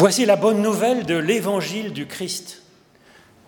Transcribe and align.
Voici 0.00 0.26
la 0.26 0.36
bonne 0.36 0.62
nouvelle 0.62 1.06
de 1.06 1.16
l'évangile 1.16 1.92
du 1.92 2.06
Christ. 2.06 2.62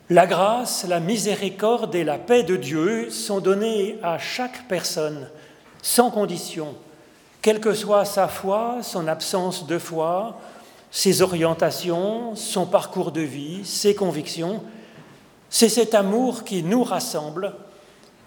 La 0.08 0.26
grâce, 0.26 0.84
la 0.88 0.98
miséricorde 0.98 1.94
et 1.94 2.02
la 2.02 2.18
paix 2.18 2.42
de 2.42 2.56
Dieu 2.56 3.08
sont 3.08 3.38
données 3.38 3.98
à 4.02 4.18
chaque 4.18 4.66
personne, 4.66 5.28
sans 5.80 6.10
condition, 6.10 6.74
quelle 7.40 7.60
que 7.60 7.72
soit 7.72 8.04
sa 8.04 8.26
foi, 8.26 8.78
son 8.82 9.06
absence 9.06 9.68
de 9.68 9.78
foi, 9.78 10.40
ses 10.90 11.22
orientations, 11.22 12.34
son 12.34 12.66
parcours 12.66 13.12
de 13.12 13.20
vie, 13.20 13.64
ses 13.64 13.94
convictions. 13.94 14.60
C'est 15.50 15.68
cet 15.68 15.94
amour 15.94 16.42
qui 16.42 16.64
nous 16.64 16.82
rassemble. 16.82 17.54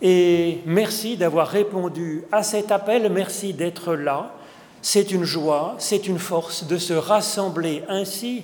Et 0.02 0.62
merci 0.66 1.18
d'avoir 1.18 1.50
répondu 1.50 2.24
à 2.32 2.42
cet 2.42 2.72
appel, 2.72 3.12
merci 3.12 3.52
d'être 3.52 3.96
là. 3.96 4.34
C'est 4.86 5.12
une 5.12 5.24
joie, 5.24 5.76
c'est 5.80 6.08
une 6.08 6.20
force 6.20 6.68
de 6.68 6.78
se 6.78 6.92
rassembler 6.94 7.84
ainsi 7.88 8.44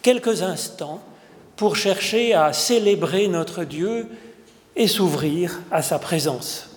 quelques 0.00 0.40
instants 0.40 1.02
pour 1.56 1.76
chercher 1.76 2.32
à 2.32 2.54
célébrer 2.54 3.28
notre 3.28 3.64
Dieu 3.64 4.08
et 4.76 4.88
s'ouvrir 4.88 5.60
à 5.70 5.82
sa 5.82 5.98
présence. 5.98 6.70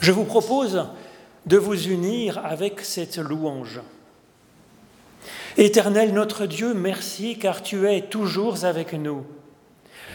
Je 0.00 0.12
vous 0.12 0.22
propose 0.22 0.86
de 1.44 1.56
vous 1.56 1.88
unir 1.88 2.38
avec 2.46 2.82
cette 2.82 3.18
louange. 3.18 3.80
Éternel 5.56 6.14
notre 6.14 6.46
Dieu, 6.46 6.72
merci 6.72 7.36
car 7.36 7.64
tu 7.64 7.88
es 7.88 8.02
toujours 8.02 8.64
avec 8.64 8.92
nous. 8.92 9.26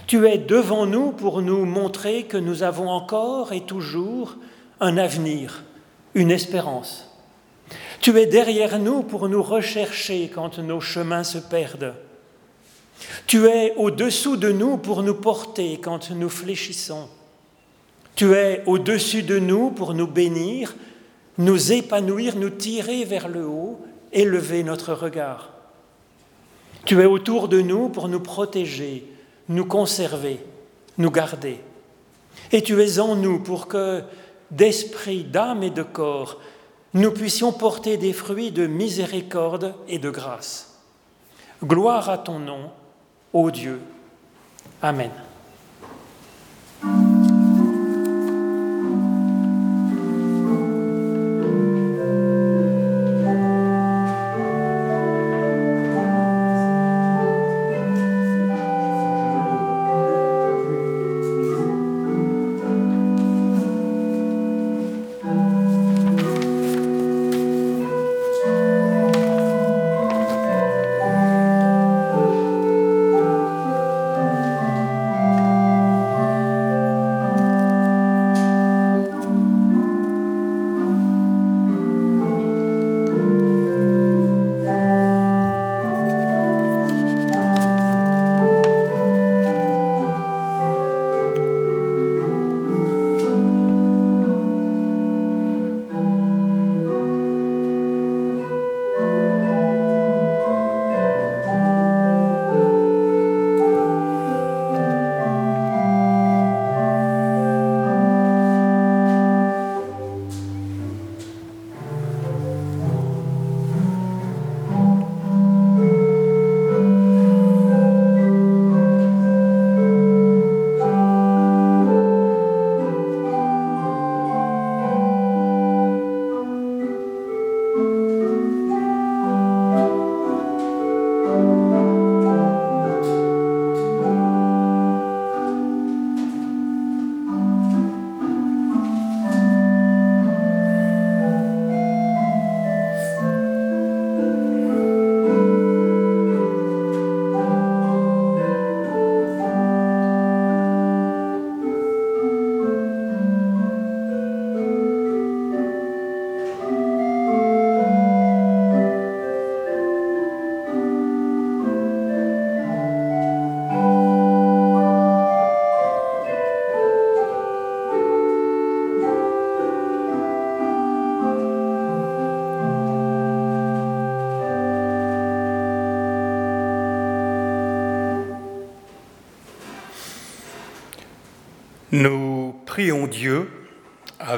Tu 0.08 0.25
es 0.25 0.38
devant 0.38 0.85
nous 0.85 1.11
pour 1.11 1.41
nous 1.41 1.66
montrer 1.66 2.23
que 2.23 2.38
nous 2.38 2.63
avons 2.63 2.89
encore 2.89 3.52
et 3.52 3.66
toujours 3.66 4.38
un 4.80 4.97
avenir 4.97 5.66
une 6.16 6.31
espérance. 6.31 7.09
Tu 8.02 8.17
es 8.20 8.26
derrière 8.26 8.80
nous 8.80 9.03
pour 9.03 9.30
nous 9.30 9.41
rechercher 9.41 10.30
quand 10.34 10.59
nos 10.59 10.81
chemins 10.81 11.23
se 11.23 11.38
perdent. 11.38 11.94
Tu 13.27 13.45
es 13.45 13.73
au-dessous 13.76 14.38
de 14.38 14.52
nous 14.52 14.78
pour 14.78 15.03
nous 15.03 15.16
porter 15.16 15.80
quand 15.81 16.11
nous 16.11 16.30
fléchissons. 16.30 17.08
Tu 18.16 18.34
es 18.34 18.61
au-dessus 18.66 19.23
de 19.23 19.39
nous 19.39 19.72
pour 19.72 19.94
nous 19.94 20.08
bénir, 20.08 20.75
nous 21.38 21.72
épanouir, 21.72 22.36
nous 22.36 22.52
tirer 22.52 23.06
vers 23.06 23.28
le 23.28 23.45
haut, 23.45 23.81
élever 24.11 24.64
notre 24.64 24.94
regard. 24.94 25.50
Tu 26.86 27.02
es 27.02 27.06
autour 27.06 27.47
de 27.47 27.61
nous 27.61 27.89
pour 27.89 28.09
nous 28.09 28.19
protéger, 28.19 29.08
nous 29.50 29.66
conserver, 29.66 30.39
nous 30.97 31.09
garder. 31.09 31.59
Et 32.52 32.61
tu 32.61 32.81
es 32.81 33.00
en 33.00 33.16
nous 33.16 33.39
pour 33.39 33.67
que 33.67 34.03
d'esprit, 34.54 35.23
d'âme 35.23 35.64
et 35.64 35.70
de 35.70 35.84
corps, 35.84 36.40
nous 36.94 37.12
puissions 37.12 37.52
porter 37.52 37.98
des 37.98 38.14
fruits 38.14 38.52
de 38.52 38.68
miséricorde 38.68 39.73
et 39.88 40.00
de 40.00 40.09
grâce. 40.09 40.80
Gloire 41.64 42.09
à 42.09 42.18
ton 42.18 42.40
nom, 42.40 42.72
ô 43.31 43.50
Dieu. 43.50 43.81
Amen. 44.81 45.12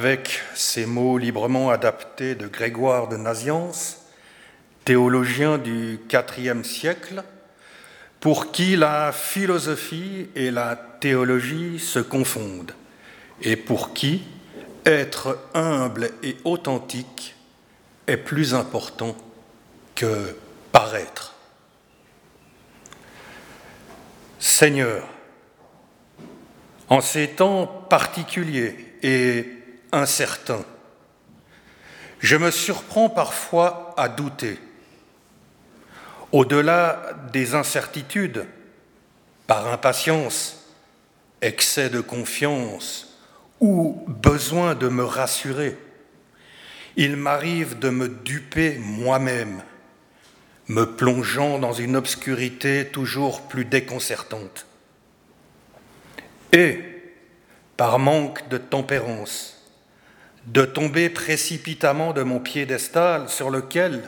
Avec 0.06 0.40
ces 0.54 0.86
mots 0.86 1.18
librement 1.18 1.72
adaptés 1.72 2.36
de 2.36 2.48
Grégoire 2.48 3.08
de 3.08 3.18
Naziance, 3.18 4.06
théologien 4.84 5.58
du 5.58 6.00
IVe 6.38 6.64
siècle, 6.64 7.24
pour 8.20 8.52
qui 8.52 8.76
la 8.76 9.12
philosophie 9.12 10.28
et 10.36 10.52
la 10.52 10.76
théologie 10.76 11.80
se 11.80 11.98
confondent, 11.98 12.74
et 13.42 13.56
pour 13.56 13.96
qui 13.96 14.22
être 14.86 15.40
humble 15.56 16.12
et 16.22 16.38
authentique 16.44 17.36
est 18.06 18.18
plus 18.18 18.54
important 18.54 19.18
que 19.96 20.38
paraître. 20.72 21.34
Seigneur, 24.38 25.08
en 26.90 27.01
ces 27.01 27.30
temps 27.30 27.66
particuliers 27.90 28.98
et 29.01 29.55
je 32.19 32.36
me 32.36 32.51
surprends 32.51 33.09
parfois 33.09 33.94
à 33.97 34.09
douter. 34.09 34.59
Au-delà 36.31 37.12
des 37.31 37.56
incertitudes, 37.56 38.45
par 39.47 39.68
impatience, 39.68 40.68
excès 41.42 41.89
de 41.89 42.01
confiance 42.01 43.19
ou 43.59 44.03
besoin 44.07 44.75
de 44.75 44.89
me 44.89 45.03
rassurer, 45.03 45.77
il 46.98 47.15
m'arrive 47.15 47.77
de 47.80 47.89
me 47.89 48.09
duper 48.09 48.77
moi-même, 48.80 49.62
me 50.68 50.86
plongeant 50.86 51.59
dans 51.59 51.74
une 51.74 51.95
obscurité 51.95 52.88
toujours 52.91 53.41
plus 53.44 53.65
déconcertante 53.65 54.65
et, 56.56 56.80
par 57.77 58.00
manque 58.00 58.48
de 58.48 58.57
tempérance, 58.57 59.55
de 60.45 60.63
tomber 60.63 61.09
précipitamment 61.09 62.13
de 62.13 62.24
mon 62.24 62.39
piédestal 62.39 63.30
sur 63.30 63.50
lequel 63.50 64.03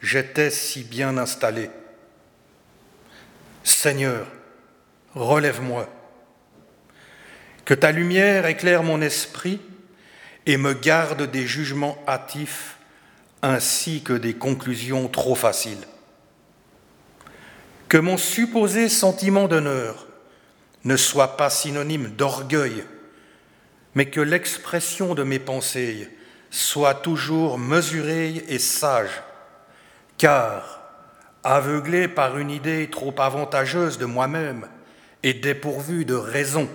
j'étais 0.00 0.50
si 0.50 0.84
bien 0.84 1.16
installé. 1.16 1.70
Seigneur, 3.62 4.26
relève-moi. 5.14 5.88
Que 7.64 7.74
ta 7.74 7.92
lumière 7.92 8.46
éclaire 8.46 8.82
mon 8.82 9.00
esprit 9.00 9.60
et 10.46 10.56
me 10.56 10.72
garde 10.72 11.30
des 11.30 11.46
jugements 11.46 11.98
hâtifs 12.06 12.76
ainsi 13.42 14.02
que 14.02 14.12
des 14.12 14.34
conclusions 14.34 15.08
trop 15.08 15.34
faciles. 15.34 15.84
Que 17.88 17.96
mon 17.96 18.16
supposé 18.16 18.88
sentiment 18.88 19.48
d'honneur 19.48 20.06
ne 20.84 20.96
soit 20.96 21.36
pas 21.36 21.50
synonyme 21.50 22.08
d'orgueil, 22.08 22.84
mais 23.96 24.10
que 24.10 24.20
l'expression 24.20 25.14
de 25.14 25.22
mes 25.22 25.38
pensées 25.38 26.10
soit 26.50 26.94
toujours 26.94 27.58
mesurée 27.58 28.44
et 28.46 28.58
sage, 28.58 29.22
car, 30.18 30.82
aveuglé 31.42 32.06
par 32.06 32.36
une 32.36 32.50
idée 32.50 32.90
trop 32.90 33.14
avantageuse 33.18 33.96
de 33.96 34.04
moi-même 34.04 34.68
et 35.22 35.32
dépourvu 35.32 36.04
de 36.04 36.12
raison, 36.12 36.68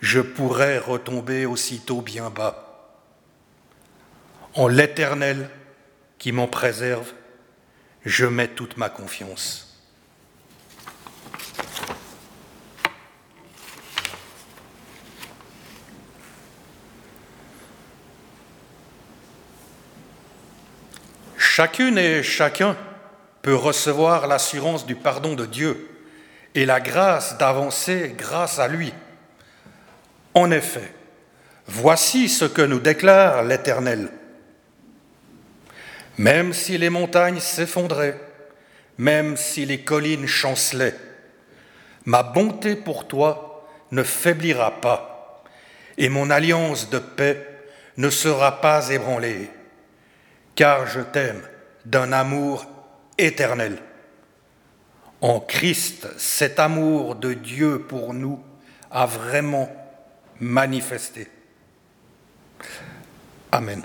je 0.00 0.20
pourrais 0.20 0.76
retomber 0.76 1.46
aussitôt 1.46 2.02
bien 2.02 2.28
bas. 2.28 3.00
En 4.52 4.68
l'Éternel 4.68 5.48
qui 6.18 6.32
m'en 6.32 6.48
préserve, 6.48 7.14
je 8.04 8.26
mets 8.26 8.48
toute 8.48 8.76
ma 8.76 8.90
confiance. 8.90 9.73
Chacune 21.56 21.98
et 21.98 22.24
chacun 22.24 22.76
peut 23.40 23.54
recevoir 23.54 24.26
l'assurance 24.26 24.86
du 24.86 24.96
pardon 24.96 25.36
de 25.36 25.46
Dieu 25.46 25.88
et 26.56 26.66
la 26.66 26.80
grâce 26.80 27.38
d'avancer 27.38 28.12
grâce 28.18 28.58
à 28.58 28.66
lui. 28.66 28.92
En 30.34 30.50
effet, 30.50 30.92
voici 31.68 32.28
ce 32.28 32.44
que 32.44 32.60
nous 32.60 32.80
déclare 32.80 33.44
l'Éternel. 33.44 34.10
Même 36.18 36.52
si 36.52 36.76
les 36.76 36.90
montagnes 36.90 37.38
s'effondraient, 37.38 38.18
même 38.98 39.36
si 39.36 39.64
les 39.64 39.82
collines 39.82 40.26
chancelaient, 40.26 40.98
ma 42.04 42.24
bonté 42.24 42.74
pour 42.74 43.06
toi 43.06 43.68
ne 43.92 44.02
faiblira 44.02 44.80
pas, 44.80 45.44
et 45.98 46.08
mon 46.08 46.30
alliance 46.30 46.90
de 46.90 46.98
paix 46.98 47.46
ne 47.96 48.10
sera 48.10 48.60
pas 48.60 48.88
ébranlée 48.88 49.50
car 50.54 50.86
je 50.86 51.00
t'aime 51.00 51.42
d'un 51.84 52.12
amour 52.12 52.66
éternel. 53.18 53.78
En 55.20 55.40
Christ, 55.40 56.08
cet 56.18 56.58
amour 56.58 57.14
de 57.16 57.34
Dieu 57.34 57.80
pour 57.80 58.14
nous 58.14 58.42
a 58.90 59.06
vraiment 59.06 59.70
manifesté. 60.40 61.28
Amen. 63.50 63.82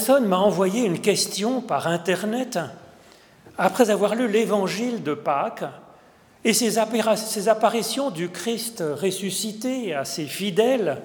Personne 0.00 0.28
m'a 0.28 0.38
envoyé 0.38 0.86
une 0.86 1.02
question 1.02 1.60
par 1.60 1.86
Internet 1.86 2.58
après 3.58 3.90
avoir 3.90 4.14
lu 4.14 4.28
l'évangile 4.28 5.02
de 5.02 5.12
Pâques 5.12 5.64
et 6.42 6.54
ces 6.54 6.78
apparitions 6.78 8.08
du 8.08 8.30
Christ 8.30 8.82
ressuscité 8.98 9.94
à 9.94 10.06
ses 10.06 10.24
fidèles 10.24 11.02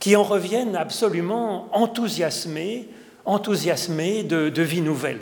qui 0.00 0.16
en 0.16 0.22
reviennent 0.22 0.74
absolument 0.74 1.68
enthousiasmés, 1.72 2.88
enthousiasmés 3.26 4.22
de 4.22 4.62
vie 4.62 4.80
nouvelle. 4.80 5.20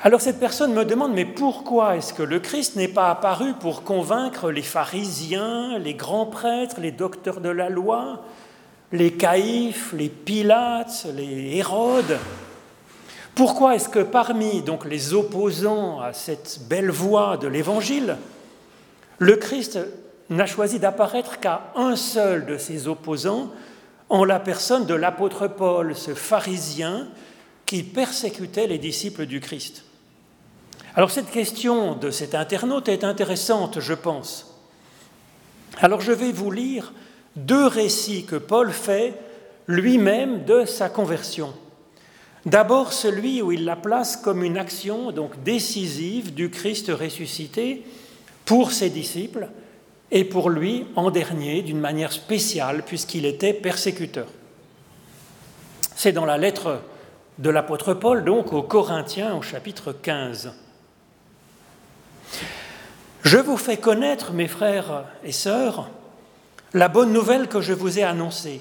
Alors 0.00 0.22
cette 0.22 0.40
personne 0.40 0.72
me 0.72 0.86
demande, 0.86 1.12
mais 1.12 1.26
pourquoi 1.26 1.96
est-ce 1.96 2.14
que 2.14 2.22
le 2.22 2.40
Christ 2.40 2.76
n'est 2.76 2.88
pas 2.88 3.10
apparu 3.10 3.52
pour 3.60 3.84
convaincre 3.84 4.50
les 4.50 4.62
pharisiens, 4.62 5.78
les 5.78 5.92
grands 5.92 6.24
prêtres, 6.24 6.80
les 6.80 6.92
docteurs 6.92 7.42
de 7.42 7.50
la 7.50 7.68
loi, 7.68 8.24
les 8.92 9.12
Caïphes, 9.12 9.92
les 9.92 10.08
Pilates, 10.08 11.06
les 11.16 11.56
Hérodes. 11.56 12.18
Pourquoi 13.34 13.74
est-ce 13.74 13.88
que 13.88 14.00
parmi 14.00 14.62
donc 14.62 14.84
les 14.84 15.12
opposants 15.12 16.00
à 16.00 16.12
cette 16.12 16.60
belle 16.68 16.90
voie 16.90 17.36
de 17.36 17.48
l'Évangile, 17.48 18.16
le 19.18 19.36
Christ 19.36 19.78
n'a 20.30 20.46
choisi 20.46 20.78
d'apparaître 20.78 21.40
qu'à 21.40 21.72
un 21.74 21.96
seul 21.96 22.46
de 22.46 22.56
ses 22.56 22.86
opposants, 22.88 23.50
en 24.08 24.24
la 24.24 24.38
personne 24.38 24.86
de 24.86 24.94
l'apôtre 24.94 25.48
Paul, 25.48 25.96
ce 25.96 26.14
pharisien 26.14 27.08
qui 27.66 27.82
persécutait 27.82 28.66
les 28.66 28.78
disciples 28.78 29.26
du 29.26 29.40
Christ? 29.40 29.84
Alors 30.94 31.10
cette 31.10 31.30
question 31.30 31.96
de 31.96 32.10
cet 32.10 32.36
internaute 32.36 32.88
est 32.88 33.02
intéressante, 33.02 33.80
je 33.80 33.94
pense. 33.94 34.54
Alors 35.80 36.00
je 36.00 36.12
vais 36.12 36.30
vous 36.30 36.52
lire 36.52 36.92
deux 37.36 37.66
récits 37.66 38.24
que 38.24 38.36
Paul 38.36 38.70
fait 38.72 39.14
lui-même 39.66 40.44
de 40.44 40.64
sa 40.64 40.88
conversion. 40.88 41.52
D'abord 42.46 42.92
celui 42.92 43.40
où 43.40 43.52
il 43.52 43.64
la 43.64 43.76
place 43.76 44.16
comme 44.16 44.44
une 44.44 44.58
action 44.58 45.10
donc 45.12 45.42
décisive 45.42 46.34
du 46.34 46.50
Christ 46.50 46.90
ressuscité 46.90 47.84
pour 48.44 48.72
ses 48.72 48.90
disciples 48.90 49.48
et 50.10 50.24
pour 50.24 50.50
lui 50.50 50.86
en 50.94 51.10
dernier 51.10 51.62
d'une 51.62 51.80
manière 51.80 52.12
spéciale 52.12 52.82
puisqu'il 52.84 53.24
était 53.24 53.54
persécuteur. 53.54 54.26
C'est 55.96 56.12
dans 56.12 56.26
la 56.26 56.36
lettre 56.36 56.80
de 57.38 57.48
l'apôtre 57.48 57.94
Paul 57.94 58.24
donc 58.24 58.52
aux 58.52 58.62
Corinthiens 58.62 59.34
au 59.34 59.42
chapitre 59.42 59.92
15. 59.92 60.52
Je 63.22 63.38
vous 63.38 63.56
fais 63.56 63.78
connaître, 63.78 64.32
mes 64.32 64.48
frères 64.48 65.04
et 65.24 65.32
sœurs, 65.32 65.88
la 66.74 66.88
bonne 66.88 67.12
nouvelle 67.12 67.46
que 67.46 67.60
je 67.60 67.72
vous 67.72 68.00
ai 68.00 68.02
annoncée, 68.02 68.60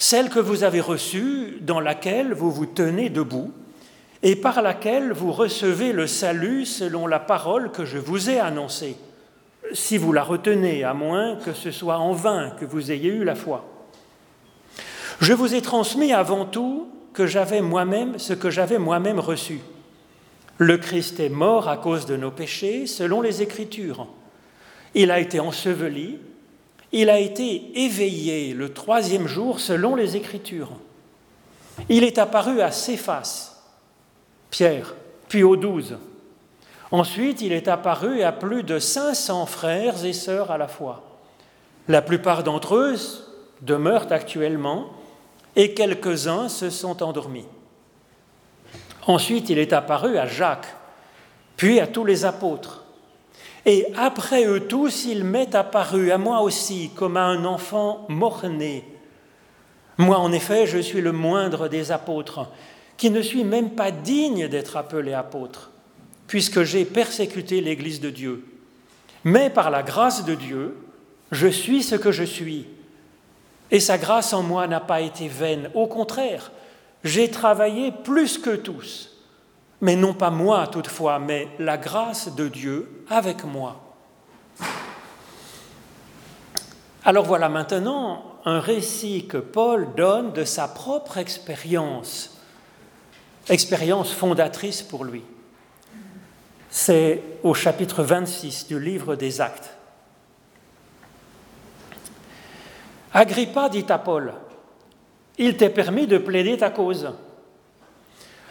celle 0.00 0.28
que 0.28 0.40
vous 0.40 0.64
avez 0.64 0.80
reçue, 0.80 1.58
dans 1.60 1.78
laquelle 1.78 2.34
vous 2.34 2.50
vous 2.50 2.66
tenez 2.66 3.10
debout, 3.10 3.52
et 4.24 4.34
par 4.34 4.60
laquelle 4.60 5.12
vous 5.12 5.32
recevez 5.32 5.92
le 5.92 6.08
salut 6.08 6.66
selon 6.66 7.06
la 7.06 7.20
parole 7.20 7.70
que 7.70 7.84
je 7.84 7.98
vous 7.98 8.28
ai 8.28 8.40
annoncée, 8.40 8.96
si 9.72 9.98
vous 9.98 10.12
la 10.12 10.24
retenez, 10.24 10.82
à 10.82 10.94
moins 10.94 11.36
que 11.36 11.52
ce 11.52 11.70
soit 11.70 11.98
en 11.98 12.12
vain 12.12 12.50
que 12.58 12.64
vous 12.64 12.90
ayez 12.90 13.10
eu 13.10 13.22
la 13.22 13.36
foi. 13.36 13.64
Je 15.20 15.32
vous 15.32 15.54
ai 15.54 15.62
transmis 15.62 16.12
avant 16.12 16.44
tout 16.44 16.88
que 17.12 17.26
j'avais 17.26 17.60
moi-même 17.60 18.18
ce 18.18 18.32
que 18.32 18.50
j'avais 18.50 18.78
moi-même 18.78 19.20
reçu. 19.20 19.60
Le 20.58 20.76
Christ 20.76 21.20
est 21.20 21.28
mort 21.28 21.68
à 21.68 21.76
cause 21.76 22.06
de 22.06 22.16
nos 22.16 22.32
péchés, 22.32 22.86
selon 22.86 23.20
les 23.20 23.42
Écritures. 23.42 24.08
Il 24.94 25.12
a 25.12 25.20
été 25.20 25.38
enseveli, 25.38 26.18
il 26.92 27.10
a 27.10 27.18
été 27.18 27.84
éveillé 27.84 28.54
le 28.54 28.72
troisième 28.72 29.26
jour 29.26 29.60
selon 29.60 29.94
les 29.94 30.16
Écritures. 30.16 30.72
Il 31.88 32.02
est 32.04 32.18
apparu 32.18 32.60
à 32.60 32.70
Céphas, 32.70 33.56
Pierre, 34.50 34.94
puis 35.28 35.42
aux 35.42 35.56
douze. 35.56 35.96
Ensuite, 36.90 37.42
il 37.42 37.52
est 37.52 37.68
apparu 37.68 38.22
à 38.22 38.32
plus 38.32 38.62
de 38.62 38.78
500 38.78 39.46
frères 39.46 40.04
et 40.04 40.14
sœurs 40.14 40.50
à 40.50 40.58
la 40.58 40.68
fois. 40.68 41.02
La 41.86 42.02
plupart 42.02 42.42
d'entre 42.42 42.76
eux 42.76 42.96
demeurent 43.60 44.10
actuellement 44.10 44.86
et 45.56 45.74
quelques-uns 45.74 46.48
se 46.48 46.70
sont 46.70 47.02
endormis. 47.02 47.46
Ensuite, 49.06 49.50
il 49.50 49.58
est 49.58 49.72
apparu 49.72 50.18
à 50.18 50.26
Jacques, 50.26 50.74
puis 51.56 51.80
à 51.80 51.86
tous 51.86 52.04
les 52.04 52.24
apôtres. 52.24 52.84
Et 53.68 53.84
après 53.98 54.46
eux 54.46 54.60
tous, 54.60 55.04
il 55.04 55.24
m'est 55.24 55.54
apparu 55.54 56.10
à 56.10 56.16
moi 56.16 56.40
aussi 56.40 56.90
comme 56.94 57.18
à 57.18 57.24
un 57.24 57.44
enfant 57.44 58.06
mort-né. 58.08 58.82
Moi, 59.98 60.16
en 60.16 60.32
effet, 60.32 60.66
je 60.66 60.78
suis 60.78 61.02
le 61.02 61.12
moindre 61.12 61.68
des 61.68 61.92
apôtres, 61.92 62.48
qui 62.96 63.10
ne 63.10 63.20
suis 63.20 63.44
même 63.44 63.72
pas 63.72 63.90
digne 63.90 64.48
d'être 64.48 64.78
appelé 64.78 65.12
apôtre, 65.12 65.70
puisque 66.26 66.62
j'ai 66.62 66.86
persécuté 66.86 67.60
l'Église 67.60 68.00
de 68.00 68.08
Dieu. 68.08 68.42
Mais 69.22 69.50
par 69.50 69.70
la 69.70 69.82
grâce 69.82 70.24
de 70.24 70.34
Dieu, 70.34 70.74
je 71.30 71.48
suis 71.48 71.82
ce 71.82 71.94
que 71.94 72.10
je 72.10 72.24
suis. 72.24 72.64
Et 73.70 73.80
sa 73.80 73.98
grâce 73.98 74.32
en 74.32 74.42
moi 74.42 74.66
n'a 74.66 74.80
pas 74.80 75.02
été 75.02 75.28
vaine. 75.28 75.68
Au 75.74 75.86
contraire, 75.86 76.52
j'ai 77.04 77.30
travaillé 77.30 77.92
plus 77.92 78.38
que 78.38 78.56
tous. 78.56 79.17
Mais 79.80 79.96
non 79.96 80.14
pas 80.14 80.30
moi 80.30 80.66
toutefois, 80.66 81.18
mais 81.18 81.48
la 81.58 81.78
grâce 81.78 82.34
de 82.34 82.48
Dieu 82.48 83.04
avec 83.08 83.44
moi. 83.44 83.80
Alors 87.04 87.24
voilà 87.24 87.48
maintenant 87.48 88.40
un 88.44 88.60
récit 88.60 89.26
que 89.26 89.38
Paul 89.38 89.88
donne 89.96 90.32
de 90.32 90.44
sa 90.44 90.68
propre 90.68 91.18
expérience, 91.18 92.40
expérience 93.48 94.12
fondatrice 94.12 94.82
pour 94.82 95.04
lui. 95.04 95.22
C'est 96.70 97.22
au 97.42 97.54
chapitre 97.54 98.02
26 98.02 98.66
du 98.66 98.78
livre 98.78 99.16
des 99.16 99.40
Actes. 99.40 99.70
Agrippa 103.12 103.68
dit 103.68 103.86
à 103.88 103.98
Paul, 103.98 104.34
Il 105.38 105.56
t'est 105.56 105.70
permis 105.70 106.06
de 106.06 106.18
plaider 106.18 106.58
ta 106.58 106.70
cause. 106.70 107.10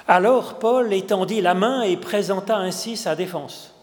Alors 0.10 0.58
Paul 0.60 0.94
étendit 0.94 1.42
la 1.42 1.54
main 1.54 1.82
et 1.82 1.98
présenta 1.98 2.58
ainsi 2.58 2.96
sa 2.96 3.14
défense. 3.16 3.74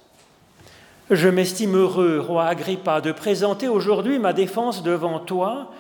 Je 1.10 1.28
m'estime 1.28 1.76
heureux, 1.76 2.18
roi 2.18 2.46
Agrippa, 2.46 3.02
de 3.02 3.12
présenter 3.12 3.68
aujourd'hui 3.68 4.18
ma 4.18 4.32
défense 4.32 4.82
devant 4.82 5.18
toi 5.18 5.70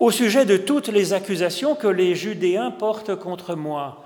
au 0.00 0.10
sujet 0.10 0.44
de 0.44 0.56
toutes 0.56 0.88
les 0.88 1.12
accusations 1.12 1.76
que 1.76 1.86
les 1.86 2.16
Judéens 2.16 2.72
portent 2.72 3.14
contre 3.14 3.54
moi. 3.54 4.02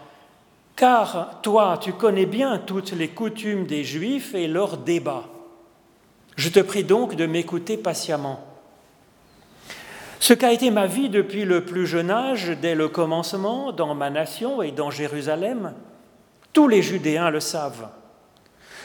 Car 0.76 1.40
toi, 1.42 1.78
tu 1.80 1.94
connais 1.94 2.26
bien 2.26 2.58
toutes 2.58 2.92
les 2.92 3.08
coutumes 3.08 3.64
des 3.64 3.82
Juifs 3.82 4.34
et 4.34 4.48
leurs 4.48 4.76
débats. 4.76 5.24
Je 6.36 6.50
te 6.50 6.60
prie 6.60 6.84
donc 6.84 7.16
de 7.16 7.24
m'écouter 7.24 7.78
patiemment. 7.78 8.49
Ce 10.20 10.34
qu'a 10.34 10.52
été 10.52 10.70
ma 10.70 10.86
vie 10.86 11.08
depuis 11.08 11.46
le 11.46 11.64
plus 11.64 11.86
jeune 11.86 12.10
âge, 12.10 12.54
dès 12.60 12.74
le 12.74 12.88
commencement, 12.88 13.72
dans 13.72 13.94
ma 13.94 14.10
nation 14.10 14.60
et 14.60 14.70
dans 14.70 14.90
Jérusalem, 14.90 15.72
tous 16.52 16.68
les 16.68 16.82
Judéens 16.82 17.30
le 17.30 17.40
savent. 17.40 17.88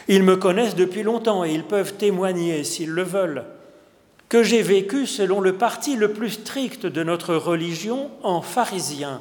Ils 0.08 0.22
me 0.22 0.36
connaissent 0.36 0.74
depuis 0.74 1.02
longtemps 1.02 1.44
et 1.44 1.52
ils 1.52 1.62
peuvent 1.62 1.92
témoigner, 1.94 2.64
s'ils 2.64 2.90
le 2.90 3.02
veulent, 3.02 3.44
que 4.30 4.42
j'ai 4.42 4.62
vécu 4.62 5.06
selon 5.06 5.40
le 5.40 5.52
parti 5.52 5.94
le 5.94 6.12
plus 6.12 6.30
strict 6.30 6.86
de 6.86 7.02
notre 7.02 7.34
religion 7.36 8.10
en 8.22 8.40
pharisien. 8.40 9.20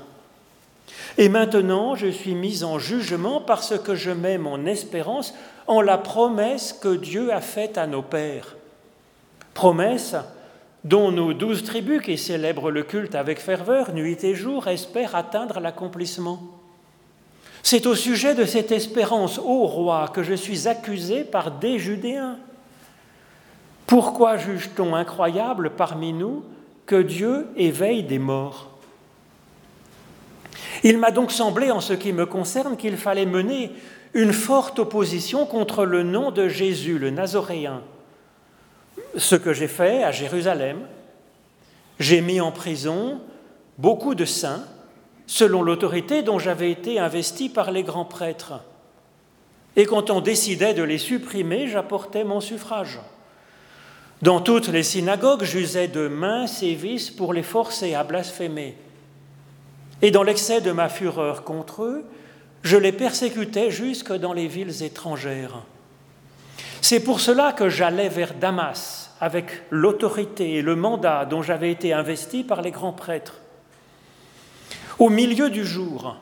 Et 1.17 1.27
maintenant, 1.27 1.95
je 1.95 2.07
suis 2.07 2.33
mis 2.33 2.63
en 2.63 2.79
jugement 2.79 3.41
parce 3.41 3.77
que 3.77 3.93
je 3.93 4.11
mets 4.11 4.37
mon 4.37 4.65
espérance 4.65 5.33
en 5.67 5.81
la 5.81 5.97
promesse 5.97 6.71
que 6.71 6.95
Dieu 6.95 7.33
a 7.33 7.41
faite 7.41 7.77
à 7.77 7.87
nos 7.87 8.01
pères. 8.01 8.55
Promesse 9.53 10.15
dont 10.85 11.11
nos 11.11 11.33
douze 11.33 11.63
tribus 11.63 12.03
qui 12.03 12.15
célèbrent 12.15 12.69
le 12.69 12.83
culte 12.83 13.15
avec 13.15 13.39
ferveur 13.39 13.91
nuit 13.91 14.23
et 14.23 14.35
jour 14.35 14.67
espèrent 14.67 15.15
atteindre 15.15 15.59
l'accomplissement. 15.59 16.39
C'est 17.63 17.87
au 17.87 17.95
sujet 17.95 18.35
de 18.35 18.45
cette 18.45 18.71
espérance, 18.71 19.39
ô 19.39 19.65
roi, 19.65 20.11
que 20.13 20.21
je 20.21 20.35
suis 20.35 20.67
accusé 20.67 21.23
par 21.23 21.49
des 21.49 21.79
Judéens. 21.79 22.37
Pourquoi 23.87 24.37
juge-t-on 24.37 24.93
incroyable 24.93 25.71
parmi 25.71 26.13
nous 26.13 26.43
que 26.85 27.01
Dieu 27.01 27.47
éveille 27.57 28.03
des 28.03 28.19
morts? 28.19 28.69
Il 30.83 30.99
m'a 30.99 31.09
donc 31.09 31.31
semblé, 31.31 31.71
en 31.71 31.81
ce 31.81 31.93
qui 31.93 32.13
me 32.13 32.27
concerne, 32.27 32.77
qu'il 32.77 32.97
fallait 32.97 33.25
mener 33.25 33.71
une 34.13 34.33
forte 34.33 34.77
opposition 34.77 35.47
contre 35.47 35.83
le 35.83 36.03
nom 36.03 36.29
de 36.29 36.47
Jésus, 36.47 36.99
le 36.99 37.09
Nazoréen 37.09 37.81
ce 39.17 39.35
que 39.35 39.53
j'ai 39.53 39.67
fait 39.67 40.03
à 40.03 40.11
Jérusalem. 40.11 40.79
J'ai 41.99 42.21
mis 42.21 42.41
en 42.41 42.51
prison 42.51 43.21
beaucoup 43.77 44.15
de 44.15 44.25
saints, 44.25 44.63
selon 45.27 45.61
l'autorité 45.61 46.23
dont 46.23 46.39
j'avais 46.39 46.71
été 46.71 46.99
investi 46.99 47.49
par 47.49 47.71
les 47.71 47.83
grands 47.83 48.05
prêtres. 48.05 48.61
Et 49.75 49.85
quand 49.85 50.09
on 50.09 50.21
décidait 50.21 50.73
de 50.73 50.83
les 50.83 50.97
supprimer, 50.97 51.67
j'apportais 51.67 52.23
mon 52.23 52.39
suffrage. 52.39 52.99
Dans 54.21 54.39
toutes 54.39 54.69
les 54.69 54.83
synagogues, 54.83 55.43
j'usais 55.43 55.87
de 55.87 56.07
mains 56.07 56.47
sévices 56.47 57.11
pour 57.11 57.33
les 57.33 57.43
forcer 57.43 57.95
à 57.95 58.03
blasphémer. 58.03 58.77
Et 60.01 60.11
dans 60.11 60.23
l'excès 60.23 60.61
de 60.61 60.71
ma 60.71 60.87
fureur 60.87 61.43
contre 61.43 61.83
eux, 61.83 62.05
je 62.63 62.77
les 62.77 62.91
persécutais 62.91 63.71
jusque 63.71 64.13
dans 64.13 64.33
les 64.33 64.47
villes 64.47 64.83
étrangères. 64.83 65.63
C'est 66.87 66.99
pour 66.99 67.19
cela 67.19 67.51
que 67.51 67.67
j'allais 67.67 68.09
vers 68.09 68.35
Damas, 68.35 69.09
avec 69.19 69.63
l'autorité 69.71 70.57
et 70.57 70.61
le 70.61 70.75
mandat 70.75 71.25
dont 71.25 71.41
j'avais 71.41 71.71
été 71.71 71.93
investi 71.93 72.43
par 72.43 72.61
les 72.61 72.69
grands 72.69 72.93
prêtres. 72.93 73.41
Au 74.99 75.09
milieu 75.09 75.49
du 75.49 75.65
jour, 75.65 76.15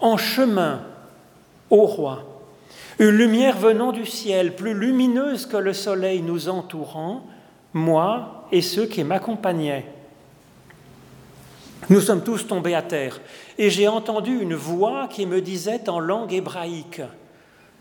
en 0.00 0.16
chemin 0.16 0.80
au 1.68 1.84
roi, 1.84 2.24
une 2.98 3.10
lumière 3.10 3.58
venant 3.58 3.92
du 3.92 4.06
ciel, 4.06 4.56
plus 4.56 4.72
lumineuse 4.72 5.44
que 5.44 5.58
le 5.58 5.74
soleil 5.74 6.22
nous 6.22 6.48
entourant, 6.48 7.26
moi 7.74 8.46
et 8.52 8.62
ceux 8.62 8.86
qui 8.86 9.04
m'accompagnaient. 9.04 9.84
Nous 11.90 12.00
sommes 12.00 12.24
tous 12.24 12.46
tombés 12.46 12.74
à 12.74 12.80
terre, 12.80 13.20
et 13.58 13.68
j'ai 13.68 13.86
entendu 13.86 14.40
une 14.40 14.54
voix 14.54 15.08
qui 15.08 15.26
me 15.26 15.42
disait 15.42 15.90
en 15.90 16.00
langue 16.00 16.32
hébraïque, 16.32 17.02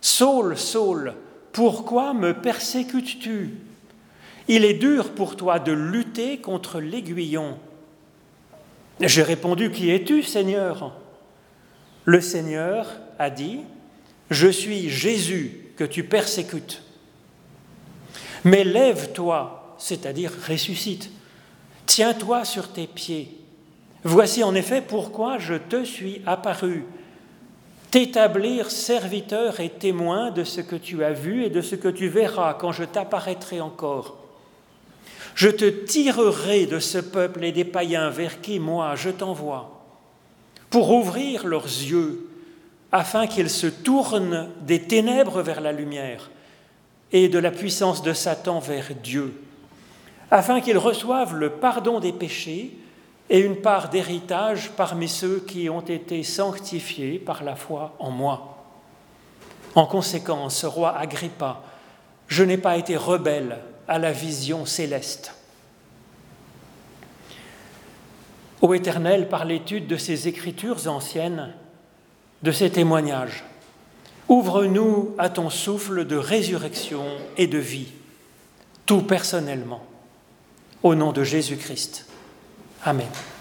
Saul, 0.01 0.57
Saul, 0.57 1.13
pourquoi 1.53 2.13
me 2.13 2.33
persécutes-tu? 2.33 3.51
Il 4.49 4.65
est 4.65 4.73
dur 4.73 5.13
pour 5.13 5.37
toi 5.37 5.59
de 5.59 5.71
lutter 5.71 6.39
contre 6.39 6.81
l'aiguillon. 6.81 7.57
J'ai 8.99 9.23
répondu, 9.23 9.71
Qui 9.71 9.89
es-tu, 9.91 10.23
Seigneur? 10.23 10.99
Le 12.05 12.19
Seigneur 12.19 12.87
a 13.19 13.29
dit, 13.29 13.61
Je 14.29 14.49
suis 14.49 14.89
Jésus 14.89 15.69
que 15.77 15.83
tu 15.83 16.03
persécutes. 16.03 16.81
Mais 18.43 18.63
lève-toi, 18.63 19.75
c'est-à-dire 19.77 20.31
ressuscite. 20.49 21.09
Tiens-toi 21.85 22.45
sur 22.45 22.73
tes 22.73 22.87
pieds. 22.87 23.37
Voici 24.03 24.43
en 24.43 24.55
effet 24.55 24.81
pourquoi 24.81 25.37
je 25.37 25.53
te 25.53 25.85
suis 25.85 26.21
apparu. 26.25 26.83
T'établir 27.93 28.71
serviteur 28.71 29.59
et 29.59 29.69
témoin 29.69 30.31
de 30.31 30.43
ce 30.43 30.61
que 30.61 30.75
tu 30.75 31.03
as 31.03 31.13
vu 31.13 31.43
et 31.43 31.51
de 31.51 31.61
ce 31.61 31.75
que 31.75 31.89
tu 31.89 32.07
verras 32.07 32.55
quand 32.55 32.71
je 32.71 32.85
t'apparaîtrai 32.85 33.61
encore. 33.61 34.17
Je 35.35 35.49
te 35.49 35.65
tirerai 35.69 36.65
de 36.65 36.79
ce 36.79 36.97
peuple 36.97 37.43
et 37.43 37.51
des 37.51 37.65
païens 37.65 38.09
vers 38.09 38.41
qui 38.41 38.57
moi 38.57 38.95
je 38.95 39.11
t'envoie, 39.11 39.85
pour 40.71 40.89
ouvrir 40.89 41.45
leurs 41.45 41.67
yeux, 41.67 42.27
afin 42.91 43.27
qu'ils 43.27 43.51
se 43.51 43.67
tournent 43.67 44.49
des 44.61 44.81
ténèbres 44.81 45.43
vers 45.43 45.61
la 45.61 45.71
lumière 45.71 46.31
et 47.11 47.29
de 47.29 47.37
la 47.37 47.51
puissance 47.51 48.01
de 48.01 48.13
Satan 48.13 48.57
vers 48.57 48.89
Dieu, 49.03 49.39
afin 50.31 50.61
qu'ils 50.61 50.79
reçoivent 50.79 51.35
le 51.35 51.51
pardon 51.51 51.99
des 51.99 52.11
péchés 52.11 52.75
et 53.29 53.39
une 53.39 53.57
part 53.57 53.89
d'héritage 53.89 54.71
parmi 54.71 55.07
ceux 55.07 55.39
qui 55.39 55.69
ont 55.69 55.81
été 55.81 56.23
sanctifiés 56.23 57.19
par 57.19 57.43
la 57.43 57.55
foi 57.55 57.95
en 57.99 58.11
moi. 58.11 58.65
En 59.75 59.85
conséquence, 59.85 60.65
roi 60.65 60.95
Agrippa, 60.95 61.63
je 62.27 62.43
n'ai 62.43 62.57
pas 62.57 62.77
été 62.77 62.95
rebelle 62.95 63.59
à 63.87 63.97
la 63.97 64.11
vision 64.11 64.65
céleste. 64.65 65.33
Ô 68.61 68.73
Éternel, 68.73 69.27
par 69.27 69.45
l'étude 69.45 69.87
de 69.87 69.97
ces 69.97 70.27
écritures 70.27 70.87
anciennes, 70.87 71.53
de 72.43 72.51
ces 72.51 72.69
témoignages, 72.69 73.43
ouvre-nous 74.29 75.15
à 75.17 75.29
ton 75.29 75.49
souffle 75.49 76.05
de 76.05 76.15
résurrection 76.15 77.03
et 77.37 77.47
de 77.47 77.57
vie, 77.57 77.91
tout 78.85 79.01
personnellement, 79.01 79.83
au 80.81 80.95
nom 80.95 81.11
de 81.11 81.23
Jésus-Christ. 81.23 82.05
Amen. 82.85 83.32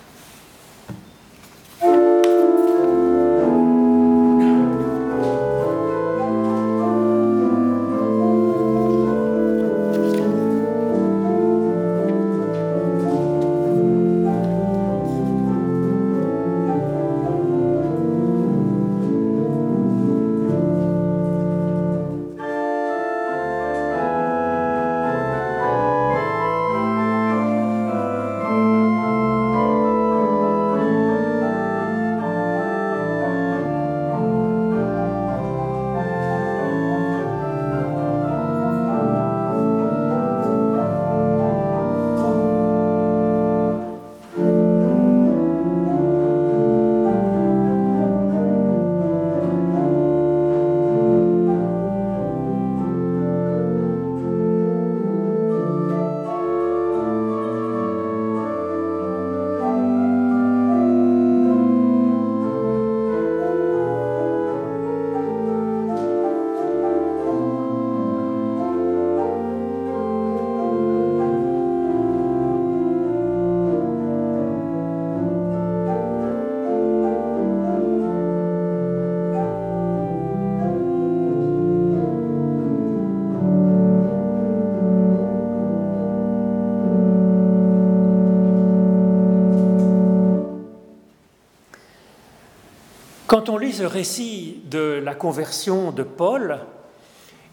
Lit 93.72 93.78
ce 93.78 93.84
récit 93.84 94.60
de 94.70 95.00
la 95.02 95.14
conversion 95.14 95.92
de 95.92 96.02
Paul, 96.02 96.58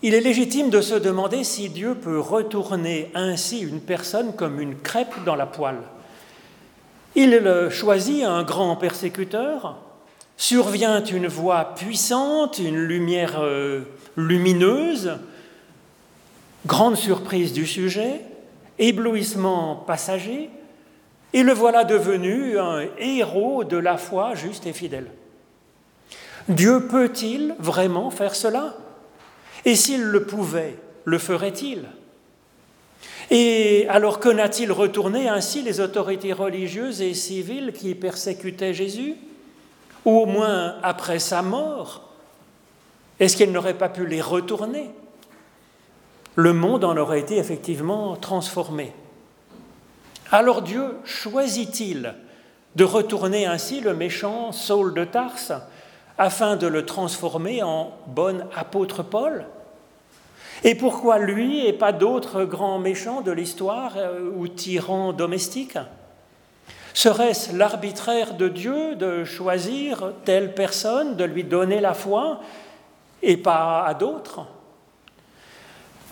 il 0.02 0.14
est 0.14 0.22
légitime 0.22 0.70
de 0.70 0.82
se 0.82 0.96
demander 0.96 1.44
si 1.44 1.70
Dieu 1.70 1.96
peut 1.96 2.20
retourner 2.20 3.12
ainsi 3.16 3.60
une 3.60 3.80
personne 3.80 4.34
comme 4.34 4.60
une 4.60 4.76
crêpe 4.76 5.24
dans 5.26 5.36
la 5.36 5.46
poêle. 5.46 5.82
Il 7.16 7.42
choisit 7.70 8.24
un 8.24 8.44
grand 8.44 8.76
persécuteur, 8.76 9.78
survient 10.38 11.04
une 11.04 11.28
voix 11.28 11.74
puissante, 11.76 12.60
une 12.60 12.80
lumière 12.80 13.40
euh, 13.42 13.82
lumineuse, 14.16 15.18
grande 16.66 16.96
surprise 16.96 17.52
du 17.54 17.66
sujet, 17.66 18.22
éblouissement 18.78 19.76
passager, 19.76 20.50
et 21.34 21.44
le 21.44 21.54
voilà 21.54 21.84
devenu 21.84 22.58
un 22.58 22.82
héros 22.98 23.64
de 23.64 23.78
la 23.78 23.98
foi 23.98 24.36
juste 24.36 24.66
et 24.66 24.74
fidèle. 24.74 25.08
Dieu 26.48 26.88
peut-il 26.88 27.56
vraiment 27.60 28.10
faire 28.10 28.36
cela? 28.36 28.76
Et 29.66 29.76
s'il 29.76 30.04
le 30.04 30.26
pouvait, 30.26 30.78
le 31.06 31.18
ferait-il? 31.18 31.86
Et 33.32 33.86
alors 33.90 34.20
que 34.20 34.30
n'a-t-il 34.30 34.72
retourné 34.72 35.28
ainsi 35.30 35.62
les 35.62 35.80
autorités 35.80 36.34
religieuses 36.34 37.02
et 37.02 37.14
civiles 37.14 37.74
qui 37.74 37.94
persécutaient 37.94 38.74
Jésus? 38.74 39.16
Ou 40.06 40.22
au 40.22 40.26
moins 40.26 40.78
après 40.82 41.20
sa 41.20 41.42
mort? 41.42 42.10
Est-ce 43.20 43.36
qu'il 43.36 43.52
n'aurait 43.52 43.78
pas 43.78 43.90
pu 43.90 44.08
les 44.08 44.22
retourner? 44.22 44.90
Le 46.36 46.54
monde 46.54 46.86
en 46.86 46.96
aurait 46.96 47.20
été 47.20 47.38
effectivement 47.38 48.16
transformé. 48.16 48.94
Alors 50.32 50.62
Dieu 50.62 50.96
choisit-il 51.04 52.16
de 52.76 52.84
retourner 52.84 53.46
ainsi 53.46 53.82
le 53.82 53.94
méchant 53.94 54.52
Saul 54.52 54.94
de 54.94 55.04
Tarse 55.04 55.52
afin 56.20 56.58
de 56.58 56.68
le 56.68 56.86
transformer 56.86 57.64
en 57.64 57.92
bon 58.06 58.46
apôtre 58.56 59.02
Paul? 59.02 59.46
Et 60.64 60.76
pourquoi 60.76 61.18
lui 61.18 61.66
et 61.66 61.72
pas 61.72 61.94
d'autres 61.94 62.44
grands 62.44 62.78
méchants 62.78 63.22
de 63.22 63.32
l'histoire 63.32 63.94
euh, 63.96 64.30
ou 64.36 64.50
tyrans 64.50 65.14
domestiques? 65.14 65.78
Serait-ce 66.94 67.56
l'arbitraire 67.56 68.34
de 68.34 68.50
Dieu 68.50 68.96
de 68.96 69.24
choisir 69.24 70.12
telle 70.26 70.54
personne, 70.54 71.16
de 71.16 71.24
lui 71.24 71.46
donner 71.46 71.80
la 71.80 71.94
foi 71.94 72.42
et 73.24 73.38
pas 73.38 73.86
à 73.86 73.94
d'autres? 73.94 74.42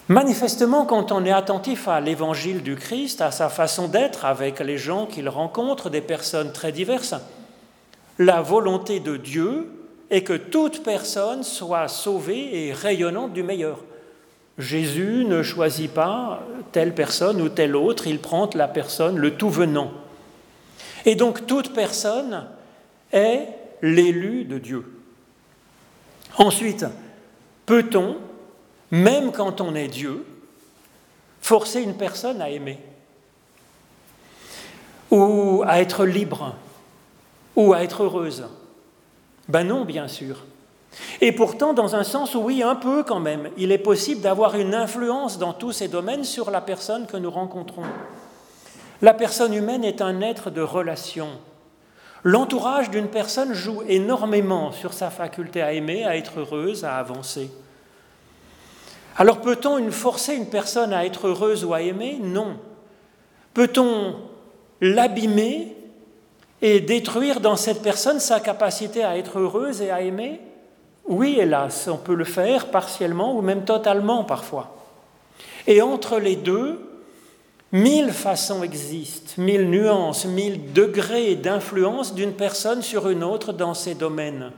Manifestement, 0.08 0.86
quand 0.86 1.12
on 1.12 1.26
est 1.26 1.34
attentif 1.34 1.89
à 1.89 2.00
l'évangile 2.00 2.63
du 2.63 2.78
Christ, 2.78 3.20
à 3.20 3.32
sa 3.32 3.50
façon 3.50 3.89
d'être 3.89 4.24
avec 4.24 4.62
les 4.62 4.78
gens 4.78 5.06
qu'il 5.06 5.28
rencontre, 5.28 5.89
des 5.89 6.00
personnes 6.00 6.54
très 6.54 6.72
diverses, 6.72 7.15
la 8.17 8.41
volonté 8.41 9.02
de 9.02 9.17
Dieu 9.17 9.77
est 10.10 10.22
que 10.22 10.34
toute 10.34 10.84
personne 10.84 11.43
soit 11.43 11.88
sauvée 11.88 12.67
et 12.67 12.74
rayonnante 12.74 13.34
du 13.34 13.43
meilleur. 13.43 13.80
Jésus 14.58 15.26
ne 15.26 15.43
choisit 15.43 15.91
pas 15.91 16.41
telle 16.72 16.96
personne 16.96 17.41
ou 17.41 17.50
telle 17.50 17.76
autre, 17.76 18.08
il 18.08 18.20
prend 18.20 18.50
la 18.56 18.67
personne, 18.67 19.17
le 19.17 19.36
tout 19.36 19.50
venant. 19.50 19.91
Et 21.06 21.15
donc 21.15 21.46
toute 21.46 21.74
personne 21.74 22.48
est 23.12 23.48
l'élu 23.82 24.46
de 24.46 24.58
Dieu. 24.58 24.86
Ensuite, 26.38 26.86
peut-on 27.65 28.17
même 28.91 29.32
quand 29.32 29.62
on 29.62 29.76
est 29.76 29.88
Dieu, 29.88 30.26
forcer 31.41 31.82
une 31.82 31.96
personne 31.96 32.41
à 32.41 32.50
aimer, 32.50 32.80
ou 35.12 35.63
à 35.65 35.80
être 35.82 36.06
libre, 36.06 36.56
ou 37.56 37.74
à 37.74 37.84
être 37.84 38.04
heureuse? 38.04 38.46
Ben 39.48 39.64
non, 39.64 39.86
bien 39.86 40.08
sûr. 40.08 40.44
Et 41.22 41.32
pourtant, 41.32 41.74
dans 41.74 41.96
un 41.96 42.04
sens, 42.04 42.36
oui, 42.36 42.64
un 42.64 42.76
peu 42.76 43.04
quand 43.04 43.20
même, 43.20 43.50
il 43.58 43.72
est 43.72 43.78
possible 43.78 44.22
d'avoir 44.22 44.56
une 44.56 44.74
influence 44.74 45.38
dans 45.38 45.54
tous 45.54 45.72
ces 45.72 45.88
domaines 45.88 46.24
sur 46.24 46.52
la 46.52 46.62
personne 46.62 47.06
que 47.06 47.18
nous 47.18 47.32
rencontrons. 47.32 47.84
La 49.02 49.14
personne 49.14 49.54
humaine 49.54 49.84
est 49.84 50.02
un 50.02 50.22
être 50.22 50.50
de 50.50 50.62
relation. 50.62 51.30
L'entourage 52.24 52.90
d'une 52.90 53.08
personne 53.08 53.54
joue 53.54 53.84
énormément 53.88 54.72
sur 54.72 54.94
sa 54.94 55.12
faculté 55.12 55.62
à 55.62 55.74
aimer, 55.74 56.04
à 56.04 56.18
être 56.18 56.40
heureuse, 56.40 56.84
à 56.84 56.98
avancer. 56.98 57.52
Alors 59.16 59.40
peut-on 59.40 59.92
forcer 59.92 60.36
une 60.36 60.50
personne 60.50 60.94
à 60.94 61.06
être 61.06 61.28
heureuse 61.28 61.64
ou 61.64 61.74
à 61.74 61.82
aimer? 61.82 62.18
Non. 62.22 62.58
Peut-on 63.54 64.16
l'abîmer 64.82 65.77
et 66.62 66.80
détruire 66.80 67.39
dans 67.39 67.56
cette 67.56 67.82
personne 67.82 68.20
sa 68.20 68.39
capacité 68.39 69.04
à 69.04 69.17
être 69.17 69.39
heureuse 69.39 69.82
et 69.82 69.91
à 69.91 70.02
aimer 70.02 70.41
Oui, 71.08 71.38
hélas, 71.39 71.88
on 71.88 71.98
peut 71.98 72.15
le 72.15 72.26
faire 72.26 72.67
partiellement 72.67 73.36
ou 73.36 73.41
même 73.41 73.63
totalement 73.63 74.24
parfois. 74.24 74.76
Et 75.67 75.82
entre 75.82 76.17
les 76.17 76.36
deux, 76.36 76.80
mille 77.72 78.12
façons 78.12 78.63
existent, 78.63 79.34
mille 79.38 79.70
nuances, 79.70 80.26
mille 80.26 80.74
degrés 80.74 81.36
d'influence 81.36 82.15
d'une 82.15 82.34
personne 82.34 82.82
sur 82.82 83.10
une 83.10 83.24
autre 83.24 83.54
dans 83.54 83.74
ces 83.74 83.93
domaines. 83.93 84.52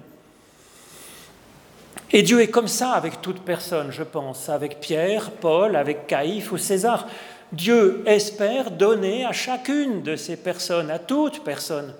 Et 2.12 2.24
Dieu 2.24 2.42
est 2.42 2.48
comme 2.48 2.68
ça 2.68 2.92
avec 2.92 3.22
toute 3.22 3.42
personne, 3.42 3.92
je 3.92 4.04
pense, 4.04 4.50
avec 4.50 4.80
Pierre, 4.80 5.30
Paul, 5.30 5.76
avec 5.76 6.08
Caïphe 6.08 6.52
ou 6.52 6.58
César. 6.58 7.08
Dieu 7.52 8.04
espère 8.06 8.72
donner 8.72 9.26
à 9.26 9.32
chacune 9.32 10.04
de 10.04 10.16
ces 10.16 10.38
personnes, 10.38 10.92
à 10.92 11.00
toute 11.00 11.44
personne, 11.44 11.94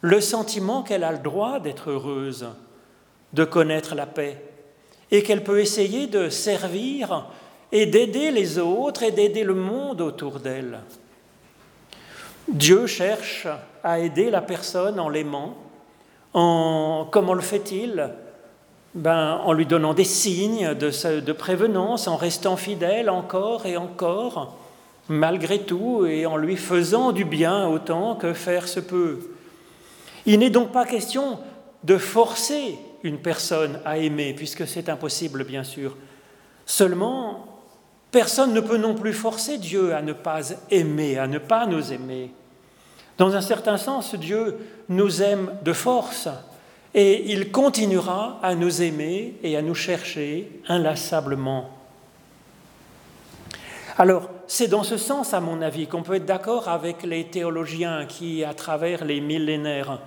le 0.00 0.20
sentiment 0.20 0.82
qu'elle 0.82 1.04
a 1.04 1.12
le 1.12 1.18
droit 1.18 1.58
d'être 1.60 1.90
heureuse, 1.90 2.46
de 3.32 3.44
connaître 3.44 3.94
la 3.94 4.06
paix, 4.06 4.42
et 5.10 5.22
qu'elle 5.22 5.42
peut 5.42 5.60
essayer 5.60 6.06
de 6.06 6.28
servir 6.28 7.26
et 7.72 7.86
d'aider 7.86 8.30
les 8.30 8.58
autres 8.58 9.02
et 9.02 9.10
d'aider 9.10 9.44
le 9.44 9.54
monde 9.54 10.00
autour 10.00 10.38
d'elle. 10.38 10.80
Dieu 12.48 12.86
cherche 12.86 13.46
à 13.82 13.98
aider 14.00 14.30
la 14.30 14.42
personne 14.42 15.00
en 15.00 15.08
l'aimant. 15.08 15.56
En, 16.34 17.06
comment 17.10 17.34
le 17.34 17.40
fait-il 17.40 18.10
ben, 18.94 19.40
en 19.44 19.52
lui 19.52 19.66
donnant 19.66 19.94
des 19.94 20.04
signes 20.04 20.74
de, 20.74 21.20
de, 21.20 21.32
prévenance, 21.32 22.06
en 22.06 22.16
restant 22.16 22.56
fidèle 22.56 23.10
encore 23.10 23.66
et 23.66 23.76
encore, 23.76 24.56
malgré 25.08 25.60
tout, 25.60 26.06
et 26.06 26.26
en 26.26 26.36
lui 26.36 26.56
faisant 26.56 27.12
du 27.12 27.24
bien 27.24 27.68
autant 27.68 28.16
que 28.16 28.32
faire 28.32 28.68
se 28.68 28.80
peut. 28.80 29.30
Il 30.26 30.38
n'est 30.38 30.50
donc 30.50 30.72
pas 30.72 30.86
question 30.86 31.38
de 31.82 31.98
forcer 31.98 32.78
une 33.02 33.18
personne 33.18 33.80
à 33.84 33.98
aimer, 33.98 34.32
puisque 34.34 34.66
c'est 34.66 34.88
impossible, 34.88 35.44
bien 35.44 35.64
sûr. 35.64 35.96
Seulement, 36.64 37.46
personne 38.10 38.54
ne 38.54 38.60
peut 38.60 38.78
non 38.78 38.94
plus 38.94 39.12
forcer 39.12 39.58
Dieu 39.58 39.94
à 39.94 40.00
ne 40.00 40.14
pas 40.14 40.40
aimer, 40.70 41.18
à 41.18 41.26
ne 41.26 41.38
pas 41.38 41.66
nous 41.66 41.92
aimer. 41.92 42.32
Dans 43.18 43.36
un 43.36 43.42
certain 43.42 43.76
sens, 43.76 44.14
Dieu 44.14 44.56
nous 44.88 45.22
aime 45.22 45.52
de 45.62 45.72
force, 45.72 46.28
et 46.94 47.32
il 47.32 47.50
continuera 47.50 48.38
à 48.42 48.54
nous 48.54 48.80
aimer 48.80 49.34
et 49.42 49.56
à 49.56 49.62
nous 49.62 49.74
chercher 49.74 50.48
inlassablement. 50.68 51.70
Alors, 53.98 54.30
c'est 54.46 54.68
dans 54.68 54.82
ce 54.82 54.96
sens, 54.96 55.34
à 55.34 55.40
mon 55.40 55.62
avis, 55.62 55.86
qu'on 55.86 56.02
peut 56.02 56.14
être 56.14 56.26
d'accord 56.26 56.68
avec 56.68 57.02
les 57.02 57.24
théologiens 57.24 58.06
qui, 58.06 58.44
à 58.44 58.54
travers 58.54 59.04
les 59.04 59.20
millénaires, 59.20 60.00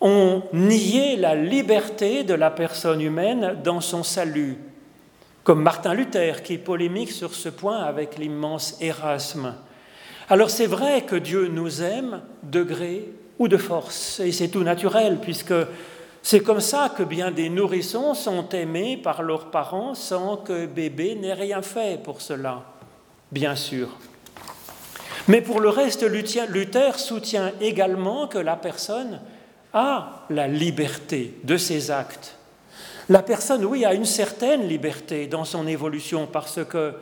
ont 0.00 0.42
nié 0.52 1.16
la 1.16 1.34
liberté 1.34 2.24
de 2.24 2.34
la 2.34 2.50
personne 2.50 3.00
humaine 3.00 3.58
dans 3.62 3.80
son 3.80 4.02
salut, 4.02 4.56
comme 5.44 5.62
Martin 5.62 5.94
Luther 5.94 6.42
qui 6.42 6.58
polémique 6.58 7.10
sur 7.10 7.34
ce 7.34 7.48
point 7.48 7.78
avec 7.78 8.18
l'immense 8.18 8.76
Erasme. 8.80 9.54
Alors 10.28 10.50
c'est 10.50 10.66
vrai 10.66 11.02
que 11.02 11.16
Dieu 11.16 11.48
nous 11.48 11.82
aime 11.82 12.22
de 12.42 12.62
gré 12.62 13.08
ou 13.38 13.48
de 13.48 13.56
force, 13.56 14.20
et 14.20 14.32
c'est 14.32 14.48
tout 14.48 14.62
naturel, 14.62 15.18
puisque 15.20 15.54
c'est 16.22 16.40
comme 16.40 16.60
ça 16.60 16.92
que 16.94 17.02
bien 17.02 17.30
des 17.30 17.48
nourrissons 17.48 18.14
sont 18.14 18.48
aimés 18.50 18.96
par 18.96 19.22
leurs 19.22 19.50
parents 19.50 19.94
sans 19.94 20.36
que 20.36 20.66
bébé 20.66 21.14
n'ait 21.14 21.34
rien 21.34 21.62
fait 21.62 22.02
pour 22.02 22.20
cela, 22.20 22.62
bien 23.32 23.56
sûr. 23.56 23.88
Mais 25.28 25.40
pour 25.40 25.60
le 25.60 25.68
reste, 25.68 26.02
Luther 26.02 26.98
soutient 26.98 27.52
également 27.60 28.26
que 28.26 28.38
la 28.38 28.56
personne 28.56 29.20
a 29.72 30.24
la 30.30 30.48
liberté 30.48 31.34
de 31.44 31.56
ses 31.56 31.90
actes. 31.90 32.36
La 33.08 33.22
personne, 33.22 33.64
oui, 33.64 33.84
a 33.84 33.94
une 33.94 34.04
certaine 34.04 34.66
liberté 34.68 35.26
dans 35.26 35.44
son 35.44 35.66
évolution 35.66 36.26
parce 36.26 36.64
que 36.64 36.94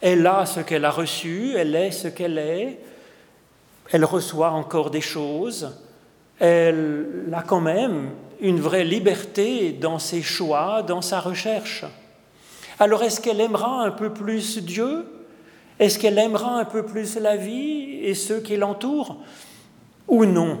elle 0.00 0.26
a 0.26 0.46
ce 0.46 0.60
qu'elle 0.60 0.84
a 0.84 0.90
reçu, 0.90 1.54
elle 1.56 1.74
est 1.76 1.92
ce 1.92 2.08
qu'elle 2.08 2.38
est, 2.38 2.80
elle 3.92 4.04
reçoit 4.04 4.50
encore 4.50 4.90
des 4.90 5.00
choses, 5.00 5.70
elle 6.40 7.28
a 7.32 7.42
quand 7.42 7.60
même 7.60 8.10
une 8.40 8.60
vraie 8.60 8.84
liberté 8.84 9.72
dans 9.72 9.98
ses 9.98 10.22
choix, 10.22 10.82
dans 10.82 11.02
sa 11.02 11.20
recherche. 11.20 11.84
Alors 12.80 13.02
est-ce 13.04 13.20
qu'elle 13.20 13.40
aimera 13.40 13.82
un 13.82 13.92
peu 13.92 14.12
plus 14.12 14.58
Dieu? 14.58 15.06
Est-ce 15.82 15.98
qu'elle 15.98 16.18
aimera 16.20 16.60
un 16.60 16.64
peu 16.64 16.86
plus 16.86 17.16
la 17.16 17.36
vie 17.36 17.98
et 18.04 18.14
ceux 18.14 18.38
qui 18.38 18.56
l'entourent 18.56 19.16
Ou 20.06 20.24
non? 20.26 20.60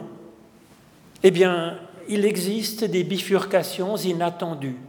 Eh 1.22 1.30
bien, 1.30 1.78
il 2.08 2.24
existe 2.24 2.82
des 2.82 3.04
bifurcations 3.04 3.96
inattendues 3.96 4.80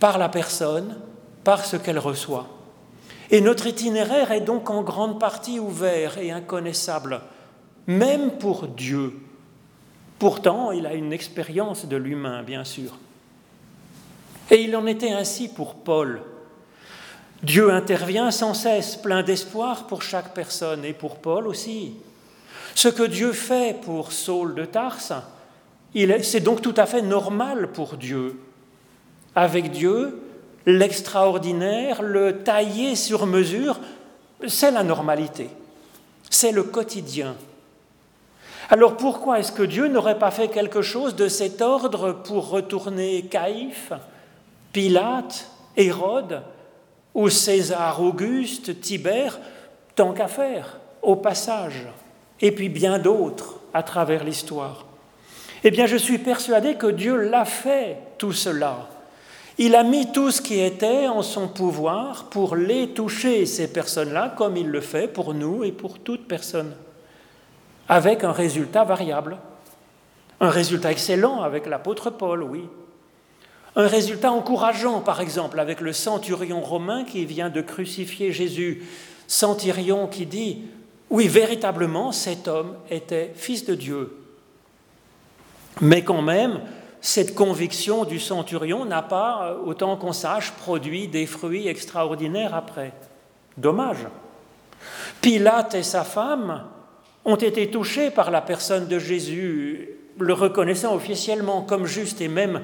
par 0.00 0.18
la 0.18 0.28
personne, 0.28 1.00
par 1.44 1.64
ce 1.64 1.78
qu'elle 1.78 1.98
reçoit. 1.98 2.46
Et 3.30 3.40
notre 3.40 3.66
itinéraire 3.66 4.32
est 4.32 4.42
donc 4.42 4.68
en 4.68 4.82
grande 4.82 5.18
partie 5.18 5.58
ouvert 5.58 6.18
et 6.18 6.30
inconnaissable, 6.30 7.22
même 7.86 8.32
pour 8.32 8.66
Dieu. 8.66 9.14
Pourtant, 10.18 10.72
il 10.72 10.84
a 10.84 10.92
une 10.92 11.14
expérience 11.14 11.86
de 11.86 11.96
l'humain, 11.96 12.42
bien 12.42 12.64
sûr. 12.64 12.98
Et 14.50 14.60
il 14.60 14.76
en 14.76 14.86
était 14.86 15.12
ainsi 15.12 15.48
pour 15.48 15.76
Paul. 15.76 16.20
Dieu 17.42 17.70
intervient 17.72 18.30
sans 18.30 18.52
cesse, 18.52 18.96
plein 18.96 19.22
d'espoir 19.22 19.86
pour 19.86 20.02
chaque 20.02 20.34
personne, 20.34 20.84
et 20.84 20.92
pour 20.92 21.16
Paul 21.16 21.46
aussi. 21.46 21.94
Ce 22.74 22.88
que 22.88 23.04
Dieu 23.04 23.32
fait 23.32 23.80
pour 23.80 24.12
Saul 24.12 24.54
de 24.54 24.64
Tarse, 24.64 25.12
c'est 26.22 26.40
donc 26.40 26.62
tout 26.62 26.74
à 26.76 26.86
fait 26.86 27.02
normal 27.02 27.68
pour 27.72 27.96
Dieu. 27.96 28.40
Avec 29.34 29.70
Dieu, 29.70 30.20
l'extraordinaire, 30.66 32.02
le 32.02 32.38
taillé 32.38 32.96
sur 32.96 33.26
mesure, 33.26 33.78
c'est 34.46 34.70
la 34.70 34.82
normalité, 34.82 35.48
c'est 36.30 36.52
le 36.52 36.64
quotidien. 36.64 37.36
Alors 38.70 38.96
pourquoi 38.96 39.38
est-ce 39.38 39.52
que 39.52 39.62
Dieu 39.62 39.88
n'aurait 39.88 40.18
pas 40.18 40.30
fait 40.30 40.48
quelque 40.48 40.82
chose 40.82 41.14
de 41.14 41.28
cet 41.28 41.62
ordre 41.62 42.12
pour 42.12 42.50
retourner 42.50 43.22
Caïphe, 43.22 43.92
Pilate, 44.72 45.48
Hérode 45.76 46.42
ou 47.18 47.30
César 47.30 48.00
Auguste, 48.00 48.80
Tibère, 48.80 49.40
tant 49.96 50.12
qu'à 50.12 50.28
faire, 50.28 50.78
au 51.02 51.16
passage, 51.16 51.88
et 52.40 52.52
puis 52.52 52.68
bien 52.68 53.00
d'autres 53.00 53.56
à 53.74 53.82
travers 53.82 54.22
l'histoire 54.22 54.86
Eh 55.64 55.72
bien, 55.72 55.86
je 55.86 55.96
suis 55.96 56.18
persuadé 56.18 56.76
que 56.76 56.86
Dieu 56.86 57.16
l'a 57.28 57.44
fait, 57.44 57.96
tout 58.18 58.32
cela. 58.32 58.88
Il 59.58 59.74
a 59.74 59.82
mis 59.82 60.12
tout 60.12 60.30
ce 60.30 60.40
qui 60.40 60.60
était 60.60 61.08
en 61.08 61.22
son 61.22 61.48
pouvoir 61.48 62.26
pour 62.26 62.54
les 62.54 62.90
toucher, 62.90 63.46
ces 63.46 63.72
personnes-là, 63.72 64.34
comme 64.36 64.56
il 64.56 64.68
le 64.68 64.80
fait 64.80 65.08
pour 65.08 65.34
nous 65.34 65.64
et 65.64 65.72
pour 65.72 65.98
toute 65.98 66.28
personne, 66.28 66.72
avec 67.88 68.22
un 68.22 68.30
résultat 68.30 68.84
variable. 68.84 69.38
Un 70.38 70.50
résultat 70.50 70.92
excellent 70.92 71.42
avec 71.42 71.66
l'apôtre 71.66 72.10
Paul, 72.10 72.44
oui, 72.44 72.68
un 73.78 73.86
résultat 73.86 74.32
encourageant, 74.32 75.00
par 75.00 75.20
exemple, 75.20 75.60
avec 75.60 75.80
le 75.80 75.92
centurion 75.92 76.60
romain 76.60 77.04
qui 77.04 77.24
vient 77.24 77.48
de 77.48 77.60
crucifier 77.60 78.32
Jésus. 78.32 78.82
Centurion 79.28 80.08
qui 80.08 80.26
dit, 80.26 80.62
oui, 81.10 81.28
véritablement, 81.28 82.10
cet 82.10 82.48
homme 82.48 82.74
était 82.90 83.32
fils 83.36 83.64
de 83.64 83.76
Dieu. 83.76 84.16
Mais 85.80 86.02
quand 86.02 86.22
même, 86.22 86.60
cette 87.00 87.36
conviction 87.36 88.04
du 88.04 88.18
centurion 88.18 88.84
n'a 88.84 89.02
pas, 89.02 89.56
autant 89.64 89.96
qu'on 89.96 90.12
sache, 90.12 90.50
produit 90.54 91.06
des 91.06 91.26
fruits 91.26 91.68
extraordinaires 91.68 92.56
après. 92.56 92.92
Dommage. 93.56 94.08
Pilate 95.20 95.76
et 95.76 95.84
sa 95.84 96.02
femme 96.02 96.64
ont 97.24 97.36
été 97.36 97.70
touchés 97.70 98.10
par 98.10 98.32
la 98.32 98.40
personne 98.40 98.88
de 98.88 98.98
Jésus, 98.98 99.90
le 100.18 100.32
reconnaissant 100.32 100.96
officiellement 100.96 101.62
comme 101.62 101.86
juste 101.86 102.20
et 102.20 102.28
même 102.28 102.60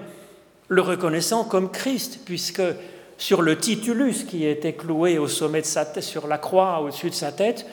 le 0.69 0.81
reconnaissant 0.81 1.45
comme 1.45 1.71
Christ, 1.71 2.21
puisque 2.25 2.63
sur 3.19 3.43
le 3.43 3.59
titulus 3.59 4.25
qui 4.25 4.47
était 4.47 4.73
cloué 4.73 5.19
au 5.19 5.29
sommet 5.29 5.61
de 5.61 5.67
sa 5.67 5.85
tête, 5.85 6.03
sur 6.03 6.27
la 6.27 6.39
croix 6.39 6.81
au-dessus 6.81 7.11
de 7.11 7.15
sa 7.15 7.33
tête, 7.33 7.67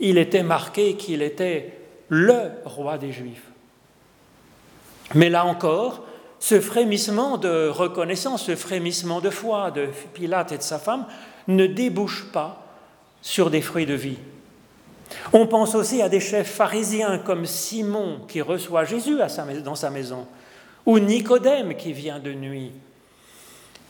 il 0.00 0.18
était 0.18 0.42
marqué 0.42 0.94
qu'il 0.96 1.22
était 1.22 1.78
le 2.08 2.50
roi 2.64 2.98
des 2.98 3.12
Juifs. 3.12 3.46
Mais 5.14 5.30
là 5.30 5.44
encore, 5.44 6.04
ce 6.40 6.60
frémissement 6.60 7.38
de 7.38 7.68
reconnaissance, 7.68 8.44
ce 8.44 8.56
frémissement 8.56 9.20
de 9.20 9.30
foi 9.30 9.70
de 9.70 9.88
Pilate 10.12 10.52
et 10.52 10.58
de 10.58 10.62
sa 10.62 10.78
femme 10.78 11.06
ne 11.48 11.66
débouche 11.66 12.26
pas 12.32 12.62
sur 13.22 13.50
des 13.50 13.62
fruits 13.62 13.86
de 13.86 13.94
vie. 13.94 14.18
On 15.32 15.46
pense 15.46 15.74
aussi 15.74 16.02
à 16.02 16.08
des 16.08 16.20
chefs 16.20 16.50
pharisiens 16.50 17.18
comme 17.18 17.46
Simon 17.46 18.20
qui 18.28 18.42
reçoit 18.42 18.84
Jésus 18.84 19.16
dans 19.64 19.74
sa 19.74 19.90
maison 19.90 20.26
ou 20.86 20.98
Nicodème 20.98 21.74
qui 21.74 21.92
vient 21.92 22.18
de 22.18 22.32
nuit. 22.32 22.72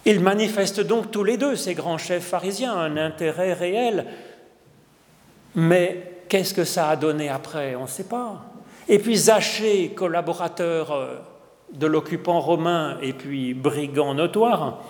Ils 0.07 0.21
manifestent 0.21 0.81
donc 0.81 1.11
tous 1.11 1.25
les 1.25 1.37
deux, 1.37 1.57
ces 1.57 1.75
grands 1.75 1.99
chefs 1.99 2.27
pharisiens, 2.27 2.75
un 2.75 2.97
intérêt 2.97 3.55
réel. 3.55 4.07
Mais 5.55 6.23
qu'est-ce 6.29 6.53
que 6.53 6.65
ça 6.65 6.91
a 6.91 6.97
donné 6.97 7.29
après? 7.29 7.75
On 7.75 7.83
ne 7.83 7.89
sait 7.89 8.05
pas. 8.05 8.45
Et 8.89 8.99
puis 8.99 9.17
Zachée, 9.17 9.93
collaborateur 9.95 10.93
euh, 10.93 11.17
de 11.73 11.87
l'occupant 11.87 12.41
romain 12.41 12.99
et 13.01 13.15
puis 13.15 13.55
brigand 13.55 14.15
notoire, 14.15 14.83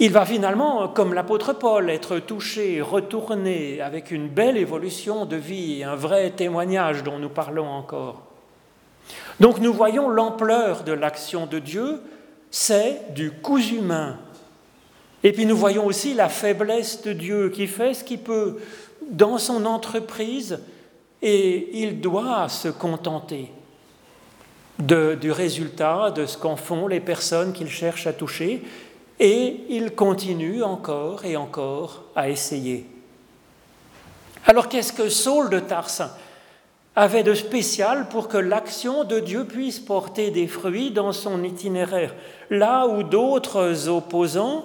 il 0.00 0.10
va 0.10 0.26
finalement, 0.26 0.88
comme 0.88 1.14
l'apôtre 1.14 1.52
Paul, 1.52 1.88
être 1.88 2.18
touché, 2.18 2.80
retourné 2.80 3.80
avec 3.80 4.10
une 4.10 4.26
belle 4.26 4.56
évolution 4.56 5.24
de 5.24 5.36
vie, 5.36 5.84
un 5.84 5.94
vrai 5.94 6.30
témoignage 6.30 7.04
dont 7.04 7.20
nous 7.20 7.28
parlons 7.28 7.68
encore. 7.68 8.22
Donc 9.40 9.58
nous 9.58 9.72
voyons 9.72 10.08
l'ampleur 10.08 10.84
de 10.84 10.92
l'action 10.92 11.46
de 11.46 11.58
Dieu, 11.58 12.00
c'est 12.50 13.12
du 13.14 13.32
coup 13.32 13.58
humain. 13.58 14.18
Et 15.22 15.32
puis 15.32 15.46
nous 15.46 15.56
voyons 15.56 15.86
aussi 15.86 16.14
la 16.14 16.28
faiblesse 16.28 17.02
de 17.02 17.12
Dieu 17.12 17.48
qui 17.48 17.66
fait 17.66 17.94
ce 17.94 18.04
qu'il 18.04 18.20
peut 18.20 18.58
dans 19.10 19.38
son 19.38 19.64
entreprise 19.66 20.60
et 21.22 21.80
il 21.82 22.00
doit 22.00 22.48
se 22.48 22.68
contenter 22.68 23.50
du 24.78 25.30
résultat 25.30 26.10
de 26.10 26.26
ce 26.26 26.36
qu'en 26.36 26.56
font 26.56 26.86
les 26.86 27.00
personnes 27.00 27.52
qu'il 27.52 27.70
cherche 27.70 28.06
à 28.06 28.12
toucher 28.12 28.62
et 29.18 29.60
il 29.68 29.92
continue 29.92 30.62
encore 30.62 31.24
et 31.24 31.36
encore 31.36 32.04
à 32.16 32.28
essayer. 32.28 32.86
Alors 34.46 34.68
qu'est-ce 34.68 34.92
que 34.92 35.08
Saul 35.08 35.48
de 35.48 35.60
Tarsin 35.60 36.10
avait 36.96 37.24
de 37.24 37.34
spécial 37.34 38.08
pour 38.08 38.28
que 38.28 38.36
l'action 38.36 39.04
de 39.04 39.18
Dieu 39.18 39.44
puisse 39.44 39.80
porter 39.80 40.30
des 40.30 40.46
fruits 40.46 40.92
dans 40.92 41.12
son 41.12 41.42
itinéraire, 41.42 42.14
là 42.50 42.86
où 42.86 43.02
d'autres 43.02 43.88
opposants 43.88 44.64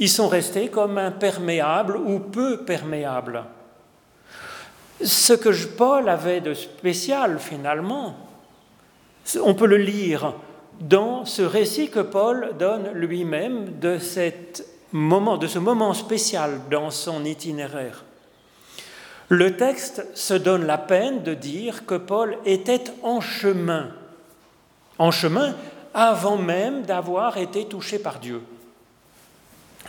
y 0.00 0.08
sont 0.08 0.28
restés 0.28 0.68
comme 0.68 0.98
imperméables 0.98 1.96
ou 1.96 2.18
peu 2.18 2.64
perméables. 2.64 3.44
Ce 5.00 5.32
que 5.32 5.50
Paul 5.76 6.08
avait 6.08 6.40
de 6.40 6.54
spécial 6.54 7.38
finalement, 7.38 8.16
on 9.40 9.54
peut 9.54 9.66
le 9.66 9.76
lire 9.76 10.34
dans 10.80 11.24
ce 11.24 11.42
récit 11.42 11.90
que 11.90 12.00
Paul 12.00 12.52
donne 12.58 12.90
lui-même 12.94 13.78
de, 13.78 13.98
de 13.98 15.46
ce 15.46 15.58
moment 15.58 15.94
spécial 15.94 16.60
dans 16.70 16.90
son 16.90 17.24
itinéraire. 17.24 18.04
Le 19.28 19.56
texte 19.56 20.06
se 20.14 20.34
donne 20.34 20.66
la 20.66 20.78
peine 20.78 21.22
de 21.22 21.34
dire 21.34 21.86
que 21.86 21.94
Paul 21.94 22.36
était 22.44 22.84
en 23.02 23.20
chemin, 23.20 23.90
en 24.98 25.10
chemin 25.10 25.54
avant 25.94 26.36
même 26.36 26.82
d'avoir 26.82 27.38
été 27.38 27.66
touché 27.66 27.98
par 27.98 28.18
Dieu. 28.18 28.42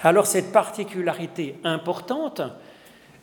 Alors 0.03 0.27
cette 0.27 0.51
particularité 0.51 1.59
importante 1.63 2.41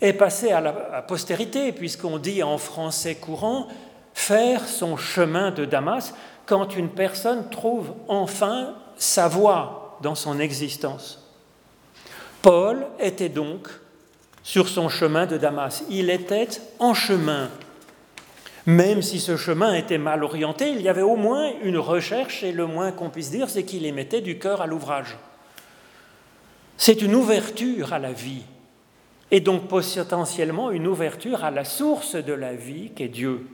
est 0.00 0.14
passée 0.14 0.50
à 0.50 0.60
la 0.60 0.72
postérité, 1.02 1.72
puisqu'on 1.72 2.18
dit 2.18 2.42
en 2.42 2.58
français 2.58 3.16
courant 3.16 3.68
faire 4.14 4.66
son 4.66 4.96
chemin 4.96 5.50
de 5.50 5.64
Damas 5.64 6.14
quand 6.46 6.74
une 6.74 6.88
personne 6.88 7.48
trouve 7.50 7.92
enfin 8.08 8.74
sa 8.96 9.28
voie 9.28 9.98
dans 10.02 10.14
son 10.14 10.40
existence. 10.40 11.28
Paul 12.42 12.86
était 12.98 13.28
donc 13.28 13.68
sur 14.42 14.68
son 14.68 14.88
chemin 14.88 15.26
de 15.26 15.36
Damas. 15.36 15.84
Il 15.90 16.10
était 16.10 16.48
en 16.78 16.94
chemin. 16.94 17.50
Même 18.66 19.02
si 19.02 19.20
ce 19.20 19.36
chemin 19.36 19.74
était 19.74 19.98
mal 19.98 20.22
orienté, 20.22 20.70
il 20.70 20.82
y 20.82 20.88
avait 20.88 21.02
au 21.02 21.16
moins 21.16 21.50
une 21.62 21.78
recherche, 21.78 22.42
et 22.42 22.52
le 22.52 22.66
moins 22.66 22.92
qu'on 22.92 23.10
puisse 23.10 23.30
dire, 23.30 23.48
c'est 23.48 23.64
qu'il 23.64 23.86
y 23.86 23.92
mettait 23.92 24.20
du 24.20 24.38
cœur 24.38 24.60
à 24.60 24.66
l'ouvrage. 24.66 25.16
C'est 26.76 27.02
une 27.02 27.14
ouverture 27.14 27.92
à 27.92 27.98
la 27.98 28.12
vie, 28.12 28.42
et 29.30 29.40
donc 29.40 29.68
potentiellement 29.68 30.70
une 30.70 30.86
ouverture 30.86 31.44
à 31.44 31.50
la 31.50 31.64
source 31.64 32.16
de 32.16 32.32
la 32.32 32.54
vie 32.54 32.90
qu'est 32.94 33.08
Dieu. 33.08 33.46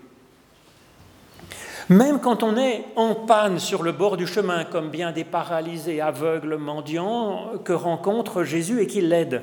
Même 1.89 2.19
quand 2.21 2.43
on 2.43 2.57
est 2.57 2.85
en 2.97 3.15
panne 3.15 3.61
sur 3.61 3.85
le 3.85 3.93
bord 3.93 4.17
du 4.17 4.27
chemin, 4.27 4.65
comme 4.65 4.91
bien 4.91 5.13
des 5.13 5.23
paralysés 5.23 6.01
aveugles 6.01 6.57
mendiants 6.57 7.53
que 7.65 7.73
rencontre 7.73 8.43
Jésus 8.43 8.81
et 8.81 8.89
qui 8.89 9.01
l'aident, 9.01 9.43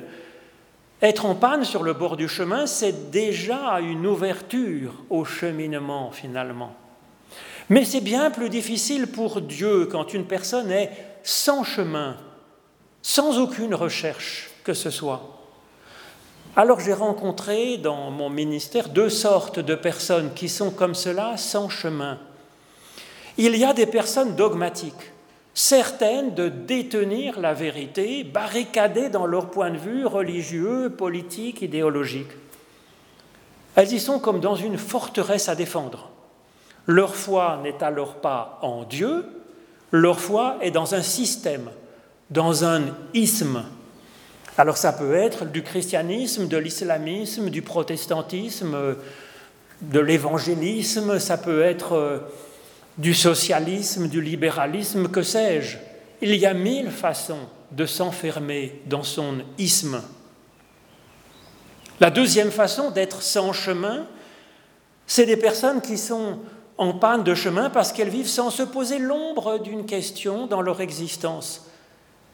être 1.04 1.26
en 1.26 1.34
panne 1.34 1.64
sur 1.64 1.82
le 1.82 1.92
bord 1.92 2.16
du 2.16 2.28
chemin, 2.28 2.66
c'est 2.66 3.10
déjà 3.10 3.80
une 3.80 4.06
ouverture 4.06 4.92
au 5.10 5.24
cheminement 5.24 6.10
finalement. 6.10 6.74
Mais 7.68 7.84
c'est 7.84 8.00
bien 8.00 8.30
plus 8.30 8.50
difficile 8.50 9.06
pour 9.06 9.40
Dieu 9.40 9.86
quand 9.86 10.12
une 10.14 10.26
personne 10.26 10.70
est 10.70 10.90
sans 11.22 11.64
chemin, 11.64 12.16
sans 13.02 13.38
aucune 13.38 13.74
recherche 13.74 14.50
que 14.64 14.74
ce 14.74 14.90
soit. 14.90 15.34
Alors 16.56 16.80
j'ai 16.80 16.92
rencontré 16.92 17.78
dans 17.78 18.10
mon 18.10 18.30
ministère 18.30 18.88
deux 18.88 19.10
sortes 19.10 19.58
de 19.58 19.74
personnes 19.74 20.32
qui 20.34 20.48
sont 20.48 20.70
comme 20.70 20.94
cela, 20.94 21.36
sans 21.36 21.68
chemin. 21.68 22.18
Il 23.36 23.56
y 23.56 23.64
a 23.64 23.72
des 23.72 23.86
personnes 23.86 24.36
dogmatiques, 24.36 25.12
certaines 25.54 26.34
de 26.34 26.48
détenir 26.48 27.38
la 27.38 27.54
vérité, 27.54 28.24
barricadées 28.24 29.08
dans 29.08 29.26
leur 29.26 29.50
point 29.50 29.70
de 29.70 29.78
vue 29.78 30.04
religieux, 30.04 30.90
politique, 30.90 31.62
idéologique. 31.62 32.30
Elles 33.76 33.92
y 33.92 34.00
sont 34.00 34.18
comme 34.18 34.40
dans 34.40 34.56
une 34.56 34.78
forteresse 34.78 35.48
à 35.48 35.54
défendre. 35.54 36.10
Leur 36.86 37.14
foi 37.14 37.60
n'est 37.62 37.82
alors 37.82 38.16
pas 38.16 38.58
en 38.62 38.84
Dieu, 38.84 39.24
leur 39.90 40.20
foi 40.20 40.58
est 40.60 40.72
dans 40.72 40.94
un 40.94 41.02
système, 41.02 41.70
dans 42.30 42.64
un 42.64 42.82
isme. 43.14 43.64
Alors 44.58 44.76
ça 44.76 44.92
peut 44.92 45.14
être 45.14 45.46
du 45.46 45.62
christianisme, 45.62 46.48
de 46.48 46.56
l'islamisme, 46.56 47.48
du 47.48 47.62
protestantisme, 47.62 48.96
de 49.82 50.00
l'évangélisme, 50.00 51.18
ça 51.18 51.38
peut 51.38 51.62
être 51.62 51.92
euh, 51.92 52.18
du 52.98 53.14
socialisme, 53.14 54.08
du 54.08 54.20
libéralisme, 54.20 55.08
que 55.08 55.22
sais-je? 55.22 55.78
Il 56.22 56.34
y 56.36 56.46
a 56.46 56.54
mille 56.54 56.90
façons 56.90 57.48
de 57.72 57.86
s'enfermer 57.86 58.80
dans 58.86 59.02
son 59.02 59.38
isme. 59.58 60.00
La 62.00 62.10
deuxième 62.10 62.50
façon 62.50 62.90
d'être 62.90 63.22
sans 63.22 63.52
chemin, 63.52 64.06
c'est 65.06 65.26
des 65.26 65.36
personnes 65.36 65.80
qui 65.80 65.98
sont 65.98 66.38
en 66.78 66.92
panne 66.92 67.22
de 67.22 67.34
chemin 67.34 67.70
parce 67.70 67.92
qu'elles 67.92 68.08
vivent 68.08 68.28
sans 68.28 68.50
se 68.50 68.62
poser 68.62 68.98
l'ombre 68.98 69.58
d'une 69.58 69.86
question 69.86 70.46
dans 70.46 70.60
leur 70.60 70.80
existence. 70.80 71.68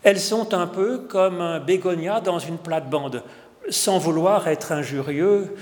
Elles 0.02 0.20
sont 0.20 0.54
un 0.54 0.66
peu 0.66 0.98
comme 0.98 1.40
un 1.40 1.60
bégonia 1.60 2.20
dans 2.20 2.38
une 2.38 2.56
plate-bande, 2.56 3.22
sans 3.68 3.98
vouloir 3.98 4.48
être 4.48 4.72
injurieux 4.72 5.54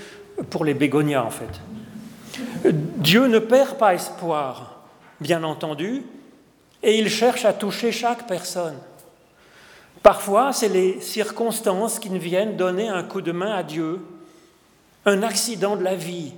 pour 0.49 0.63
les 0.63 0.73
bégonias 0.73 1.23
en 1.23 1.29
fait. 1.29 1.59
Dieu 2.63 3.27
ne 3.27 3.39
perd 3.39 3.77
pas 3.77 3.93
espoir, 3.93 4.68
bien 5.19 5.43
entendu, 5.43 6.03
et 6.83 6.97
il 6.97 7.09
cherche 7.09 7.45
à 7.45 7.53
toucher 7.53 7.91
chaque 7.91 8.27
personne. 8.27 8.77
Parfois, 10.01 10.53
c'est 10.53 10.69
les 10.69 11.01
circonstances 11.01 11.99
qui 11.99 12.09
viennent 12.17 12.55
donner 12.55 12.87
un 12.87 13.03
coup 13.03 13.21
de 13.21 13.31
main 13.31 13.53
à 13.53 13.63
Dieu, 13.63 13.99
un 15.05 15.23
accident 15.23 15.75
de 15.75 15.83
la 15.83 15.95
vie, 15.95 16.33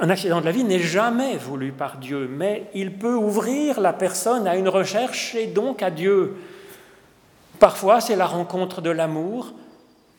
un 0.00 0.10
accident 0.10 0.40
de 0.40 0.46
la 0.46 0.52
vie 0.52 0.64
n'est 0.64 0.80
jamais 0.80 1.36
voulu 1.36 1.70
par 1.70 1.98
Dieu, 1.98 2.28
mais 2.28 2.68
il 2.74 2.98
peut 2.98 3.14
ouvrir 3.14 3.80
la 3.80 3.92
personne 3.92 4.46
à 4.46 4.56
une 4.56 4.68
recherche 4.68 5.34
et 5.34 5.46
donc 5.46 5.82
à 5.82 5.90
Dieu. 5.90 6.36
Parfois, 7.60 8.00
c'est 8.00 8.16
la 8.16 8.26
rencontre 8.26 8.80
de 8.80 8.90
l'amour 8.90 9.54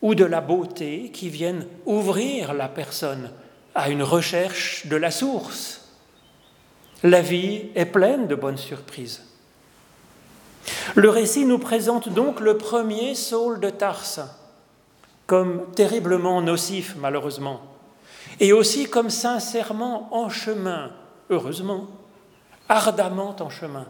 ou 0.00 0.14
de 0.14 0.24
la 0.24 0.40
beauté 0.40 1.10
qui 1.12 1.28
viennent 1.28 1.66
ouvrir 1.84 2.54
la 2.54 2.68
personne 2.68 3.30
à 3.74 3.90
une 3.90 4.02
recherche 4.02 4.86
de 4.86 4.96
la 4.96 5.10
source. 5.10 5.85
La 7.02 7.20
vie 7.20 7.66
est 7.74 7.86
pleine 7.86 8.26
de 8.26 8.34
bonnes 8.34 8.56
surprises. 8.56 9.22
Le 10.94 11.08
récit 11.08 11.44
nous 11.44 11.58
présente 11.58 12.08
donc 12.08 12.40
le 12.40 12.56
premier 12.56 13.14
Saul 13.14 13.60
de 13.60 13.70
Tarse 13.70 14.20
comme 15.26 15.72
terriblement 15.74 16.40
nocif, 16.40 16.94
malheureusement 16.98 17.60
et 18.40 18.52
aussi 18.52 18.88
comme 18.88 19.10
sincèrement 19.10 20.08
en 20.14 20.28
chemin, 20.28 20.90
heureusement, 21.30 21.86
ardemment 22.68 23.36
en 23.40 23.48
chemin. 23.48 23.86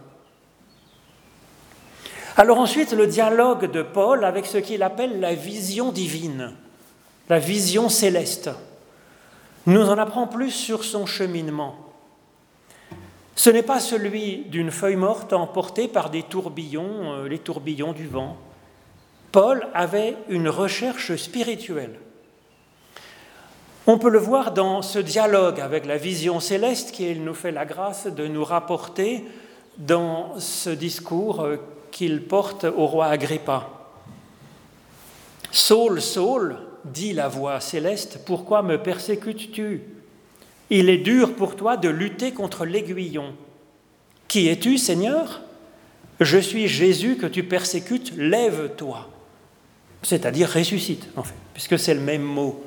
Alors 2.36 2.58
ensuite, 2.58 2.92
le 2.92 3.06
dialogue 3.06 3.70
de 3.70 3.82
Paul 3.82 4.24
avec 4.24 4.46
ce 4.46 4.58
qu'il 4.58 4.82
appelle 4.82 5.20
la 5.20 5.34
vision 5.34 5.90
divine, 5.90 6.52
la 7.28 7.38
vision 7.38 7.88
céleste, 7.88 8.50
nous 9.64 9.88
en 9.88 9.98
apprend 9.98 10.26
plus 10.26 10.50
sur 10.50 10.84
son 10.84 11.06
cheminement. 11.06 11.76
Ce 13.37 13.51
n'est 13.51 13.62
pas 13.62 13.81
celui 13.81 14.46
d'une 14.46 14.70
feuille 14.70 14.96
morte 14.96 15.35
emportée 15.35 15.88
par 15.88 16.09
des 16.09 16.22
tourbillons, 16.22 17.12
euh, 17.12 17.29
les 17.29 17.38
tourbillons 17.38 17.92
du 17.92 18.07
vent. 18.07 18.38
Paul 19.31 19.68
avait 19.75 20.16
une 20.31 20.49
recherche 20.49 21.14
spirituelle. 21.16 22.01
On 23.87 23.99
peut 23.99 24.09
le 24.09 24.18
voir 24.18 24.53
dans 24.53 24.81
ce 24.81 24.99
dialogue 24.99 25.61
avec 25.61 25.85
la 25.85 25.99
vision 25.99 26.40
céleste 26.40 26.92
qu'il 26.92 27.22
nous 27.22 27.35
fait 27.35 27.53
la 27.53 27.66
grâce 27.66 28.07
de 28.07 28.27
nous 28.27 28.42
rapporter 28.42 29.22
dans 29.77 30.40
ce 30.40 30.70
discours 30.70 31.42
euh, 31.42 31.57
qu'il 31.90 32.27
porte 32.27 32.64
au 32.64 32.87
roi 32.87 33.07
Agrippa. 33.07 33.68
Saul, 35.53 36.01
Saul, 36.01 36.57
dit 36.87 37.12
la 37.12 37.29
voix 37.29 37.61
céleste, 37.61 38.20
pourquoi 38.25 38.62
me 38.62 38.83
persécutes-tu? 38.83 39.95
Il 40.70 40.88
est 40.88 40.98
dur 40.98 41.35
pour 41.35 41.57
toi 41.57 41.76
de 41.76 41.88
lutter 41.88 42.33
contre 42.33 42.64
l'aiguillon. 42.64 43.35
Qui 44.29 44.48
es-tu, 44.48 44.79
Seigneur? 44.79 45.42
Je 46.20 46.38
suis 46.38 46.66
Jésus 46.66 47.16
que 47.16 47.26
tu 47.26 47.42
persécutes, 47.42 48.12
lève-toi. 48.16 49.09
C'est-à-dire 50.02 50.50
ressuscite, 50.50 51.09
en 51.16 51.22
fait, 51.22 51.35
puisque 51.52 51.79
c'est 51.79 51.94
le 51.94 52.00
même 52.00 52.22
mot 52.22 52.64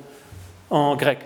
en 0.70 0.96
grec. 0.96 1.18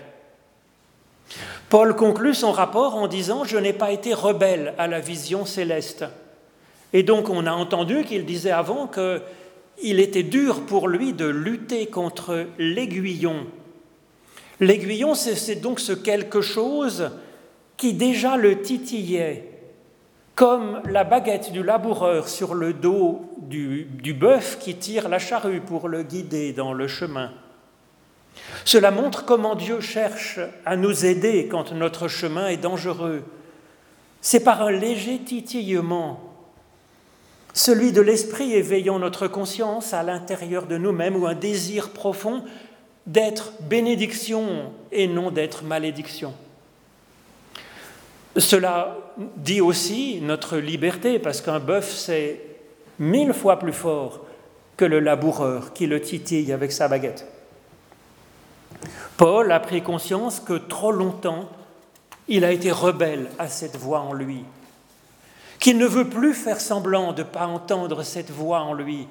Paul 1.69 1.95
conclut 1.95 2.33
son 2.33 2.51
rapport 2.51 2.95
en 2.95 3.07
disant 3.07 3.43
Je 3.43 3.57
n'ai 3.57 3.73
pas 3.73 3.91
été 3.91 4.13
rebelle 4.13 4.73
à 4.77 4.87
la 4.87 4.99
vision 4.99 5.45
céleste. 5.45 6.05
Et 6.93 7.03
donc 7.03 7.29
on 7.29 7.45
a 7.45 7.51
entendu 7.51 8.03
qu'il 8.03 8.25
disait 8.25 8.51
avant 8.51 8.87
qu'il 8.87 9.99
était 9.99 10.23
dur 10.23 10.61
pour 10.65 10.87
lui 10.87 11.13
de 11.13 11.25
lutter 11.25 11.87
contre 11.87 12.47
l'aiguillon. 12.57 13.47
L'aiguillon, 14.59 15.15
c'est 15.15 15.55
donc 15.55 15.79
ce 15.79 15.91
quelque 15.91 16.41
chose 16.41 17.11
qui 17.77 17.93
déjà 17.93 18.37
le 18.37 18.61
titillait, 18.61 19.49
comme 20.33 20.81
la 20.89 21.03
baguette 21.03 21.51
du 21.51 21.63
laboureur 21.63 22.29
sur 22.29 22.53
le 22.53 22.73
dos 22.73 23.21
du, 23.37 24.13
bœuf 24.13 24.57
qui 24.59 24.75
tire 24.75 25.09
la 25.09 25.19
charrue 25.19 25.61
pour 25.61 25.89
le 25.89 26.03
guider 26.03 26.53
dans 26.53 26.73
le 26.73 26.87
chemin. 26.87 27.31
Cela 28.63 28.91
montre 28.91 29.25
comment 29.25 29.55
Dieu 29.55 29.79
cherche 29.79 30.39
à 30.65 30.75
nous 30.75 31.05
aider 31.05 31.47
quand 31.47 31.71
notre 31.71 32.07
chemin 32.07 32.47
est 32.47 32.57
dangereux. 32.57 33.23
C'est 34.21 34.43
par 34.43 34.61
un 34.61 34.71
léger 34.71 35.19
titillement, 35.19 36.19
celui 37.53 37.93
de 37.93 38.01
l'esprit 38.01 38.53
éveillant 38.53 38.99
notre 38.99 39.27
conscience 39.27 39.93
à 39.93 40.03
l'intérieur 40.03 40.65
de 40.65 40.77
nous-mêmes 40.77 41.15
ou 41.15 41.27
un 41.27 41.35
désir 41.35 41.91
profond 41.91 42.43
d'être 43.05 43.53
bénédiction 43.61 44.71
et 44.91 45.07
non 45.07 45.31
d'être 45.31 45.63
malédiction. 45.63 46.33
Cela 48.37 48.97
dit 49.37 49.61
aussi 49.61 50.19
notre 50.21 50.57
liberté, 50.57 51.19
parce 51.19 51.41
qu'un 51.41 51.59
bœuf, 51.59 51.89
c'est 51.89 52.41
mille 52.99 53.33
fois 53.33 53.59
plus 53.59 53.73
fort 53.73 54.25
que 54.75 54.85
le 54.85 54.99
laboureur 54.99 55.73
qui 55.73 55.87
le 55.87 56.01
titille 56.01 56.51
avec 56.51 56.71
sa 56.71 56.87
baguette. 56.87 57.25
Paul 59.17 59.51
a 59.51 59.59
pris 59.59 59.81
conscience 59.81 60.41
que 60.41 60.53
trop 60.53 60.91
longtemps, 60.91 61.49
il 62.27 62.43
a 62.43 62.51
été 62.51 62.71
rebelle 62.71 63.29
à 63.39 63.47
cette 63.47 63.77
voix 63.77 64.01
en 64.01 64.13
lui, 64.13 64.43
qu'il 65.59 65.77
ne 65.77 65.85
veut 65.85 66.09
plus 66.09 66.33
faire 66.33 66.59
semblant 66.59 67.13
de 67.13 67.23
ne 67.23 67.27
pas 67.27 67.45
entendre 67.45 68.03
cette 68.03 68.31
voix 68.31 68.61
en 68.61 68.73
lui. 68.73 69.07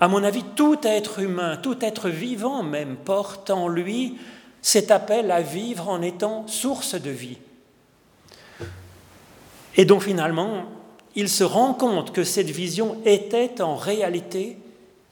À 0.00 0.08
mon 0.08 0.24
avis, 0.24 0.42
tout 0.56 0.78
être 0.82 1.20
humain, 1.20 1.56
tout 1.56 1.76
être 1.84 2.08
vivant 2.08 2.62
même, 2.62 2.96
porte 2.96 3.50
en 3.50 3.68
lui 3.68 4.18
cet 4.60 4.90
appel 4.90 5.30
à 5.30 5.40
vivre 5.40 5.88
en 5.88 6.02
étant 6.02 6.46
source 6.46 6.94
de 6.94 7.10
vie. 7.10 7.38
Et 9.76 9.84
donc 9.84 10.02
finalement, 10.02 10.64
il 11.14 11.28
se 11.28 11.44
rend 11.44 11.74
compte 11.74 12.12
que 12.12 12.24
cette 12.24 12.50
vision 12.50 12.96
était 13.04 13.60
en 13.60 13.76
réalité 13.76 14.58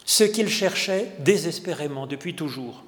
ce 0.04 0.24
qu'il 0.24 0.48
cherchait 0.48 1.12
désespérément 1.20 2.06
depuis 2.06 2.34
toujours. 2.34 2.82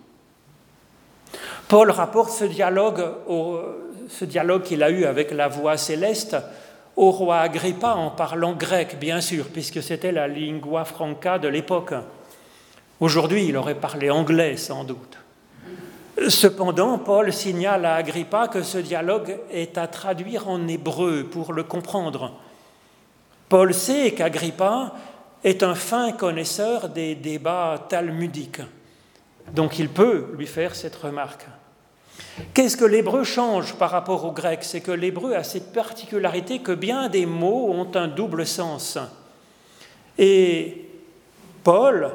Paul 1.68 1.90
rapporte 1.90 2.30
ce 2.30 2.44
dialogue, 2.44 3.04
ce 4.09 4.24
dialogue 4.24 4.62
qu'il 4.62 4.83
a 4.83 4.90
eu 4.90 5.04
avec 5.04 5.30
la 5.30 5.48
voix 5.48 5.76
céleste 5.76 6.37
au 6.96 7.11
roi 7.11 7.38
Agrippa 7.38 7.94
en 7.94 8.11
parlant 8.11 8.52
grec, 8.52 8.98
bien 8.98 9.20
sûr, 9.20 9.46
puisque 9.48 9.83
c'était 9.83 10.12
la 10.12 10.28
lingua 10.28 10.85
franca 10.85 11.38
de 11.38 11.48
l'époque. 11.48 11.94
Aujourd'hui, 13.00 13.46
il 13.46 13.57
aurait 13.57 13.74
parlé 13.74 14.11
anglais 14.11 14.57
sans 14.57 14.85
doute. 14.85 15.18
Cependant, 16.28 16.98
Paul 16.98 17.33
signale 17.33 17.85
à 17.85 17.96
Agrippa 17.96 18.46
que 18.46 18.62
ce 18.62 18.78
dialogue 18.78 19.37
est 19.50 19.76
à 19.76 19.88
traduire 19.88 20.48
en 20.48 20.68
hébreu 20.68 21.24
pour 21.24 21.52
le 21.52 21.64
comprendre. 21.64 22.33
Paul 23.48 23.74
sait 23.74 24.12
qu'Agrippa 24.12 24.94
est 25.42 25.62
un 25.62 25.74
fin 25.74 26.12
connaisseur 26.12 26.88
des 26.88 27.16
débats 27.16 27.85
talmudiques. 27.88 28.62
Donc 29.52 29.78
il 29.78 29.88
peut 29.88 30.28
lui 30.37 30.46
faire 30.46 30.74
cette 30.74 30.96
remarque. 30.96 31.46
Qu'est-ce 32.52 32.76
que 32.76 32.84
l'hébreu 32.84 33.24
change 33.24 33.74
par 33.74 33.90
rapport 33.90 34.24
au 34.24 34.32
grec? 34.32 34.60
C'est 34.62 34.80
que 34.80 34.90
l'hébreu 34.90 35.34
a 35.34 35.44
cette 35.44 35.72
particularité 35.72 36.58
que 36.58 36.72
bien 36.72 37.08
des 37.08 37.26
mots 37.26 37.70
ont 37.70 37.90
un 37.94 38.08
double 38.08 38.46
sens. 38.46 38.98
Et 40.18 40.84
Paul 41.62 42.10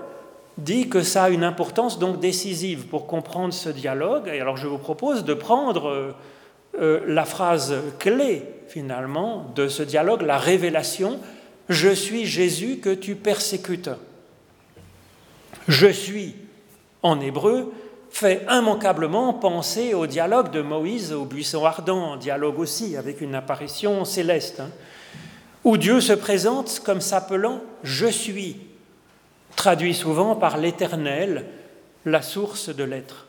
dit 0.57 0.89
que 0.89 1.03
ça 1.03 1.23
a 1.23 1.29
une 1.29 1.43
importance 1.43 1.99
donc 1.99 2.19
décisive 2.19 2.87
pour 2.87 3.07
comprendre 3.07 3.53
ce 3.53 3.69
dialogue. 3.69 4.27
Et 4.27 4.41
alors 4.41 4.57
je 4.57 4.67
vous 4.67 4.77
propose 4.77 5.23
de 5.23 5.33
prendre 5.33 6.13
euh, 6.79 6.99
la 7.07 7.25
phrase 7.25 7.75
clé 7.97 8.43
finalement 8.67 9.51
de 9.55 9.67
ce 9.67 9.83
dialogue, 9.83 10.21
la 10.21 10.37
révélation, 10.37 11.19
je 11.69 11.89
suis 11.89 12.25
Jésus 12.25 12.77
que 12.77 12.93
tu 12.93 13.15
persécutes. 13.15 13.89
Je 15.67 15.87
suis, 15.87 16.35
en 17.03 17.19
hébreu, 17.19 17.71
fait 18.11 18.45
immanquablement 18.49 19.33
penser 19.33 19.93
au 19.93 20.07
dialogue 20.07 20.51
de 20.51 20.61
Moïse 20.61 21.13
au 21.13 21.25
buisson 21.25 21.65
ardent, 21.65 22.17
dialogue 22.17 22.59
aussi 22.59 22.97
avec 22.97 23.21
une 23.21 23.35
apparition 23.35 24.03
céleste, 24.05 24.59
hein, 24.59 24.69
où 25.63 25.77
Dieu 25.77 26.01
se 26.01 26.13
présente 26.13 26.81
comme 26.83 27.01
s'appelant 27.01 27.61
Je 27.83 28.07
suis, 28.07 28.57
traduit 29.55 29.93
souvent 29.93 30.35
par 30.35 30.57
l'Éternel, 30.57 31.45
la 32.05 32.21
source 32.21 32.69
de 32.69 32.83
l'être. 32.83 33.27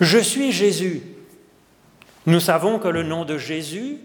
Je 0.00 0.18
suis 0.18 0.52
Jésus. 0.52 1.02
Nous 2.26 2.40
savons 2.40 2.78
que 2.78 2.88
le 2.88 3.02
nom 3.02 3.24
de 3.24 3.38
Jésus, 3.38 3.98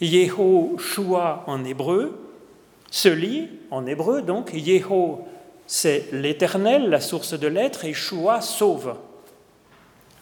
Yehoshua 0.00 1.44
en 1.46 1.64
hébreu, 1.64 2.20
se 2.90 3.08
lit 3.08 3.48
en 3.70 3.86
hébreu 3.86 4.22
donc 4.22 4.50
Yeho 4.52 5.26
c'est 5.66 6.12
l'Éternel, 6.12 6.90
la 6.90 7.00
source 7.00 7.38
de 7.38 7.46
l'être, 7.46 7.84
et 7.84 7.94
Shua 7.94 8.40
sauve. 8.40 8.96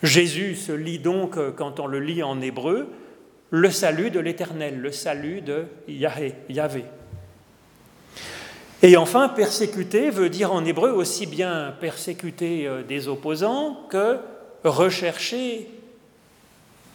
Jésus 0.03 0.57
se 0.57 0.73
lit 0.73 0.99
donc, 0.99 1.37
euh, 1.37 1.53
quand 1.53 1.81
on 1.81 1.87
le 1.87 2.01
lit 2.01 2.23
en 2.23 2.41
hébreu, 2.41 2.89
le 3.51 3.71
salut 3.71 4.11
de 4.11 4.19
l'Éternel, 4.19 4.81
le 4.81 4.93
salut 4.93 5.43
de 5.43 5.67
Yahvé. 5.89 6.85
Et 8.83 8.97
enfin, 8.97 9.29
persécuter 9.29 10.11
veut 10.11 10.29
dire 10.29 10.53
en 10.53 10.65
hébreu 10.65 10.91
aussi 10.91 11.27
bien 11.27 11.75
persécuter 11.81 12.67
euh, 12.67 12.83
des 12.83 13.09
opposants 13.09 13.79
que 13.91 14.19
rechercher 14.65 15.69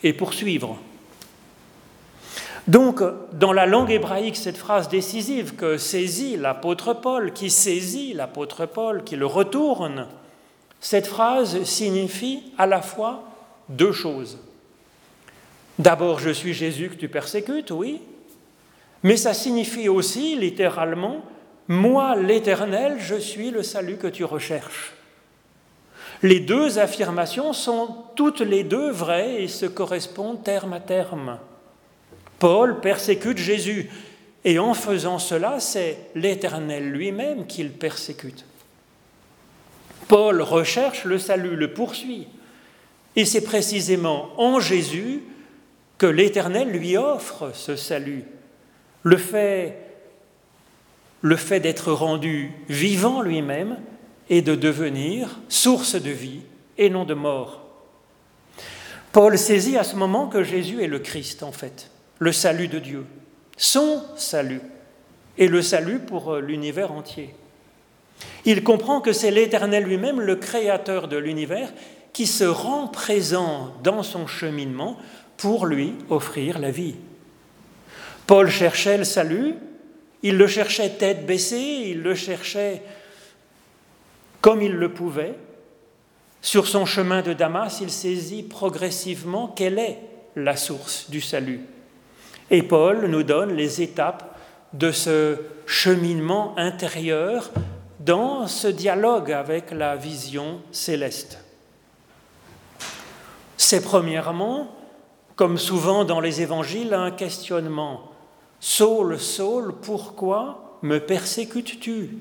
et 0.03 0.13
poursuivre. 0.13 0.79
Donc, 2.67 3.01
dans 3.31 3.53
la 3.53 3.65
langue 3.65 3.91
hébraïque, 3.91 4.35
cette 4.35 4.57
phrase 4.57 4.89
décisive 4.89 5.55
que 5.55 5.77
saisit 5.77 6.35
l'apôtre 6.35 6.93
Paul, 6.93 7.31
qui 7.31 7.49
saisit 7.49 8.13
l'apôtre 8.13 8.65
Paul, 8.65 9.03
qui 9.05 9.15
le 9.15 9.25
retourne, 9.25 10.07
cette 10.81 11.07
phrase 11.07 11.63
signifie 11.63 12.43
à 12.57 12.67
la 12.67 12.81
fois 12.81 13.23
deux 13.69 13.93
choses. 13.93 14.37
D'abord, 15.79 16.19
je 16.19 16.29
suis 16.29 16.53
Jésus 16.53 16.89
que 16.89 16.95
tu 16.95 17.07
persécutes, 17.07 17.71
oui, 17.71 18.01
mais 19.03 19.15
ça 19.15 19.33
signifie 19.33 19.87
aussi, 19.87 20.35
littéralement, 20.35 21.21
moi, 21.69 22.15
l'Éternel, 22.15 22.97
je 22.99 23.15
suis 23.15 23.51
le 23.51 23.63
salut 23.63 23.97
que 23.97 24.07
tu 24.07 24.25
recherches. 24.25 24.93
Les 26.23 26.39
deux 26.39 26.79
affirmations 26.79 27.53
sont 27.53 27.95
toutes 28.15 28.41
les 28.41 28.63
deux 28.63 28.89
vraies 28.89 29.43
et 29.43 29.47
se 29.47 29.65
correspondent 29.65 30.43
terme 30.43 30.73
à 30.73 30.79
terme. 30.79 31.37
Paul 32.39 32.79
persécute 32.79 33.37
Jésus. 33.37 33.89
Et 34.43 34.59
en 34.59 34.73
faisant 34.73 35.19
cela, 35.19 35.59
c'est 35.59 35.97
l'Éternel 36.15 36.89
lui-même 36.89 37.47
qu'il 37.47 37.71
persécute. 37.71 38.45
Paul 40.07 40.41
recherche 40.41 41.03
le 41.03 41.19
salut, 41.19 41.55
le 41.55 41.73
poursuit. 41.73 42.27
Et 43.15 43.25
c'est 43.25 43.41
précisément 43.41 44.29
en 44.37 44.59
Jésus 44.59 45.21
que 45.97 46.05
l'Éternel 46.05 46.69
lui 46.69 46.95
offre 46.95 47.51
ce 47.53 47.75
salut. 47.75 48.23
Le 49.03 49.17
fait, 49.17 49.79
le 51.21 51.35
fait 51.35 51.59
d'être 51.59 51.91
rendu 51.91 52.51
vivant 52.69 53.21
lui-même 53.21 53.79
et 54.29 54.41
de 54.41 54.55
devenir 54.55 55.39
source 55.49 55.95
de 55.95 56.11
vie 56.11 56.41
et 56.77 56.89
non 56.89 57.03
de 57.03 57.15
mort. 57.15 57.63
Paul 59.11 59.37
saisit 59.37 59.77
à 59.77 59.83
ce 59.83 59.95
moment 59.95 60.27
que 60.27 60.43
Jésus 60.43 60.83
est 60.83 60.87
le 60.87 60.99
Christ 60.99 61.41
en 61.43 61.51
fait 61.51 61.89
le 62.19 62.31
salut 62.31 62.67
de 62.67 62.79
Dieu, 62.79 63.05
son 63.57 64.03
salut, 64.15 64.61
et 65.37 65.47
le 65.47 65.61
salut 65.61 65.99
pour 65.99 66.33
euh, 66.33 66.41
l'univers 66.41 66.91
entier. 66.91 67.33
Il 68.45 68.63
comprend 68.63 69.01
que 69.01 69.13
c'est 69.13 69.31
l'Éternel 69.31 69.83
lui-même, 69.83 70.19
le 70.19 70.35
Créateur 70.35 71.07
de 71.07 71.17
l'univers, 71.17 71.71
qui 72.13 72.25
se 72.25 72.43
rend 72.43 72.87
présent 72.87 73.73
dans 73.83 74.01
son 74.01 74.25
cheminement 74.25 74.97
pour 75.37 75.67
lui 75.67 75.93
offrir 76.09 76.57
la 76.57 76.71
vie. 76.71 76.95
Paul 78.25 78.49
cherchait 78.49 78.97
le 78.97 79.03
salut, 79.03 79.53
il 80.23 80.37
le 80.37 80.47
cherchait 80.47 80.89
tête 80.89 81.25
baissée, 81.25 81.85
il 81.89 82.01
le 82.01 82.15
cherchait 82.15 82.81
comme 84.41 84.61
il 84.61 84.73
le 84.73 84.91
pouvait. 84.91 85.35
Sur 86.41 86.67
son 86.67 86.85
chemin 86.85 87.21
de 87.21 87.33
Damas, 87.33 87.79
il 87.81 87.91
saisit 87.91 88.43
progressivement 88.43 89.47
quelle 89.47 89.77
est 89.77 89.99
la 90.35 90.55
source 90.55 91.09
du 91.09 91.21
salut. 91.21 91.61
Et 92.49 92.63
Paul 92.63 93.07
nous 93.07 93.23
donne 93.23 93.53
les 93.53 93.81
étapes 93.81 94.37
de 94.73 94.91
ce 94.91 95.37
cheminement 95.65 96.57
intérieur 96.57 97.51
dans 97.99 98.47
ce 98.47 98.67
dialogue 98.67 99.31
avec 99.31 99.71
la 99.71 99.95
vision 99.95 100.61
céleste. 100.71 101.43
C'est 103.57 103.83
premièrement, 103.83 104.69
comme 105.35 105.57
souvent 105.57 106.05
dans 106.05 106.21
les 106.21 106.41
évangiles, 106.41 106.93
un 106.93 107.11
questionnement. 107.11 108.11
Saul, 108.59 109.19
Saul, 109.19 109.73
pourquoi 109.81 110.79
me 110.83 110.99
persécutes-tu? 110.99 112.17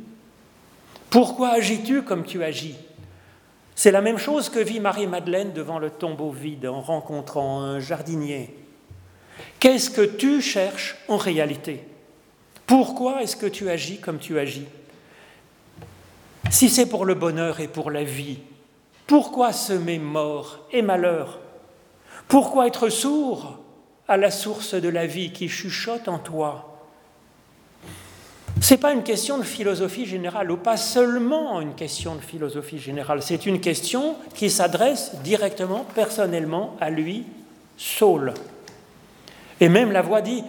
Pourquoi 1.09 1.51
agis-tu 1.51 2.03
comme 2.03 2.25
tu 2.25 2.43
agis? 2.43 2.77
C'est 3.77 3.93
la 3.93 4.01
même 4.01 4.19
chose 4.19 4.49
que 4.49 4.59
vit 4.59 4.81
Marie-Madeleine 4.81 5.53
devant 5.53 5.79
le 5.79 5.91
tombeau 5.91 6.31
vide 6.31 6.67
en 6.67 6.81
rencontrant 6.81 7.61
un 7.61 7.79
jardinier. 7.79 8.66
Qu'est-ce 9.59 9.91
que 9.91 10.03
tu 10.03 10.41
cherches 10.41 10.97
en 11.09 11.17
réalité? 11.17 11.83
Pourquoi 12.67 13.23
est-ce 13.23 13.37
que 13.37 13.47
tu 13.47 13.71
agis 13.71 13.99
comme 13.99 14.19
tu 14.19 14.39
agis? 14.39 14.67
Si 16.51 16.69
c'est 16.69 16.87
pour 16.87 17.05
le 17.05 17.15
bonheur 17.15 17.61
et 17.61 17.69
pour 17.69 17.91
la 17.91 18.05
vie, 18.05 18.39
pourquoi 19.07 19.53
semer 19.53 19.99
mort 19.99 20.67
et 20.73 20.83
malheur? 20.83 21.39
Pourquoi 22.29 22.67
être 22.67 22.89
sourd 22.89 23.59
à 24.09 24.17
la 24.17 24.31
source 24.31 24.75
de 24.75 24.89
la 24.89 25.07
vie 25.07 25.33
qui 25.33 25.49
chuchote 25.49 26.09
en 26.09 26.19
toi? 26.19 26.73
Ce 28.61 28.75
n'est 28.75 28.81
pas 28.81 28.93
une 28.93 29.03
question 29.03 29.39
de 29.39 29.43
philosophie 29.43 30.07
générale, 30.07 30.51
ou 30.51 30.57
pas 30.57 30.77
seulement 30.77 31.61
une 31.61 31.75
question 31.75 32.15
de 32.15 32.21
philosophie 32.21 32.79
générale, 32.79 33.23
c'est 33.23 33.47
une 33.47 33.61
question 33.61 34.17
qui 34.35 34.51
s'adresse 34.51 35.15
directement, 35.23 35.85
personnellement 35.95 36.77
à 36.81 36.91
lui, 36.91 37.25
Saul. 37.77 38.33
Et 39.61 39.69
même 39.69 39.93
la 39.93 40.03
voix 40.03 40.21
dit 40.21 40.45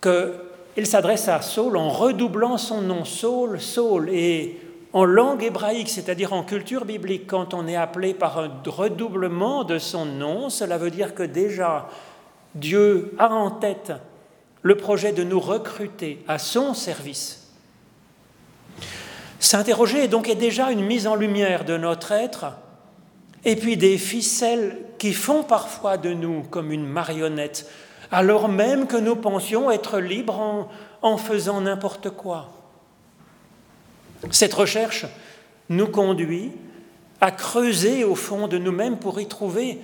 qu'il 0.00 0.86
s'adresse 0.86 1.28
à 1.28 1.42
Saul 1.42 1.76
en 1.76 1.88
redoublant 1.88 2.56
son 2.58 2.80
nom, 2.80 3.04
Saul, 3.04 3.60
Saul. 3.60 4.10
Et 4.10 4.60
en 4.92 5.04
langue 5.04 5.42
hébraïque, 5.42 5.88
c'est-à-dire 5.88 6.32
en 6.32 6.42
culture 6.42 6.84
biblique, 6.84 7.26
quand 7.26 7.54
on 7.54 7.66
est 7.66 7.76
appelé 7.76 8.14
par 8.14 8.38
un 8.38 8.50
redoublement 8.66 9.64
de 9.64 9.78
son 9.78 10.04
nom, 10.04 10.50
cela 10.50 10.78
veut 10.78 10.90
dire 10.90 11.14
que 11.14 11.22
déjà 11.22 11.88
Dieu 12.54 13.14
a 13.18 13.30
en 13.30 13.50
tête 13.50 13.92
le 14.60 14.76
projet 14.76 15.12
de 15.12 15.24
nous 15.24 15.40
recruter 15.40 16.22
à 16.28 16.38
son 16.38 16.74
service. 16.74 17.50
S'interroger 19.40 20.06
donc 20.06 20.30
déjà 20.36 20.70
une 20.70 20.84
mise 20.84 21.06
en 21.06 21.16
lumière 21.16 21.64
de 21.64 21.76
notre 21.76 22.12
être, 22.12 22.52
et 23.44 23.56
puis 23.56 23.76
des 23.76 23.98
ficelles 23.98 24.78
qui 24.98 25.12
font 25.12 25.42
parfois 25.42 25.96
de 25.96 26.12
nous 26.12 26.42
comme 26.44 26.70
une 26.70 26.86
marionnette 26.86 27.68
alors 28.12 28.48
même 28.48 28.86
que 28.86 28.98
nous 28.98 29.16
pensions 29.16 29.70
être 29.70 29.98
libres 29.98 30.68
en, 31.00 31.16
faisant 31.16 31.62
n'importe 31.62 32.10
quoi. 32.10 32.50
Cette 34.30 34.52
recherche 34.52 35.06
nous 35.70 35.88
conduit 35.88 36.52
à 37.20 37.30
creuser 37.30 38.04
au 38.04 38.14
fond 38.14 38.48
de 38.48 38.58
nous-mêmes 38.58 38.98
pour 38.98 39.18
y 39.18 39.26
trouver, 39.26 39.78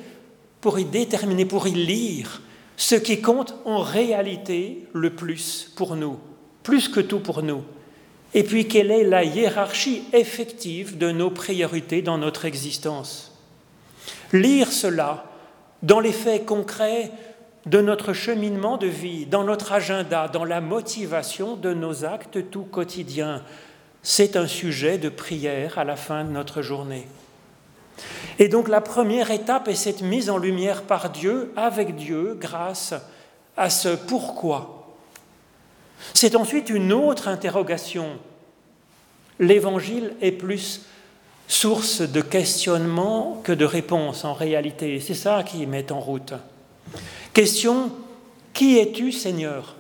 pour 0.61 0.79
y 0.79 0.85
déterminer, 0.85 1.47
pour 1.47 1.67
y 1.67 1.73
lire 1.73 2.43
ce 2.77 2.95
qui 2.95 3.21
compte 3.21 3.55
en 3.65 3.79
réalité 3.79 4.87
le 4.93 5.11
plus 5.11 5.73
pour 5.75 5.97
nous, 5.97 6.19
plus 6.63 6.89
que 6.89 7.01
tout 7.01 7.21
pour 7.21 7.43
nous. 7.43 7.63
Et 8.35 8.43
puis 8.43 8.69
quelle 8.69 8.91
est 8.91 9.05
la 9.05 9.25
hiérarchie 9.25 10.03
effective 10.13 10.99
de 10.99 11.11
nos 11.11 11.31
priorités 11.31 12.03
dans 12.03 12.19
notre 12.19 12.45
existence? 12.45 13.33
Lire 14.35 14.71
cela 14.71 15.25
dans 15.83 16.01
les 16.01 16.13
faits 16.13 16.45
concrets 16.45 17.11
de 17.69 17.81
notre 17.81 18.15
cheminement 18.15 18.79
de 18.79 18.87
vie, 18.87 19.27
dans 19.27 19.45
notre 19.45 19.73
agenda, 19.73 20.29
dans 20.29 20.45
la 20.45 20.61
motivation 20.61 21.55
de 21.57 21.75
nos 21.75 22.05
actes 22.05 22.51
tout 22.51 22.65
quotidiens. 22.65 23.43
C'est 24.03 24.37
un 24.37 24.47
sujet 24.47 24.97
de 24.97 25.11
prière 25.11 25.79
à 25.79 25.85
la 25.85 25.97
fin 25.97 26.25
de 26.25 26.31
notre 26.31 26.63
journée. 26.63 27.07
Et 28.39 28.49
donc 28.49 28.69
la 28.69 28.81
première 28.81 29.31
étape 29.31 29.69
est 29.69 29.75
cette 29.75 30.03
mise 30.03 30.31
en 30.31 30.39
lumière 30.39 30.83
par 30.83 31.11
Dieu, 31.11 31.53
avec 31.57 31.95
Dieu, 31.97 32.39
grâce 32.41 32.95
à 33.57 33.69
ce 33.69 33.89
pourquoi. 33.89 34.95
C'est 36.15 36.37
ensuite 36.37 36.71
une 36.71 36.93
autre 36.93 37.29
interrogation. 37.29 38.13
L'évangile 39.41 40.15
est 40.23 40.33
plus 40.33 40.87
source 41.49 42.01
de 42.01 42.21
questionnement 42.21 43.43
que 43.45 43.53
de 43.53 43.65
réponses 43.65 44.25
en 44.25 44.33
réalité. 44.33 45.01
C'est 45.01 45.15
ça 45.15 45.43
qui 45.43 45.67
met 45.67 45.93
en 45.93 46.01
route. 46.01 46.35
Question, 47.33 47.93
qui 48.53 48.79
es-tu 48.79 49.13
Seigneur? 49.13 49.77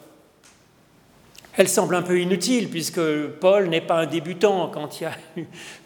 Elle 1.56 1.68
semble 1.68 1.96
un 1.96 2.02
peu 2.02 2.20
inutile 2.20 2.68
puisque 2.68 3.00
Paul 3.40 3.68
n'est 3.68 3.80
pas 3.80 4.02
un 4.02 4.06
débutant 4.06 4.70
quand 4.72 5.00
il 5.00 5.02
y 5.02 5.06
a 5.06 5.12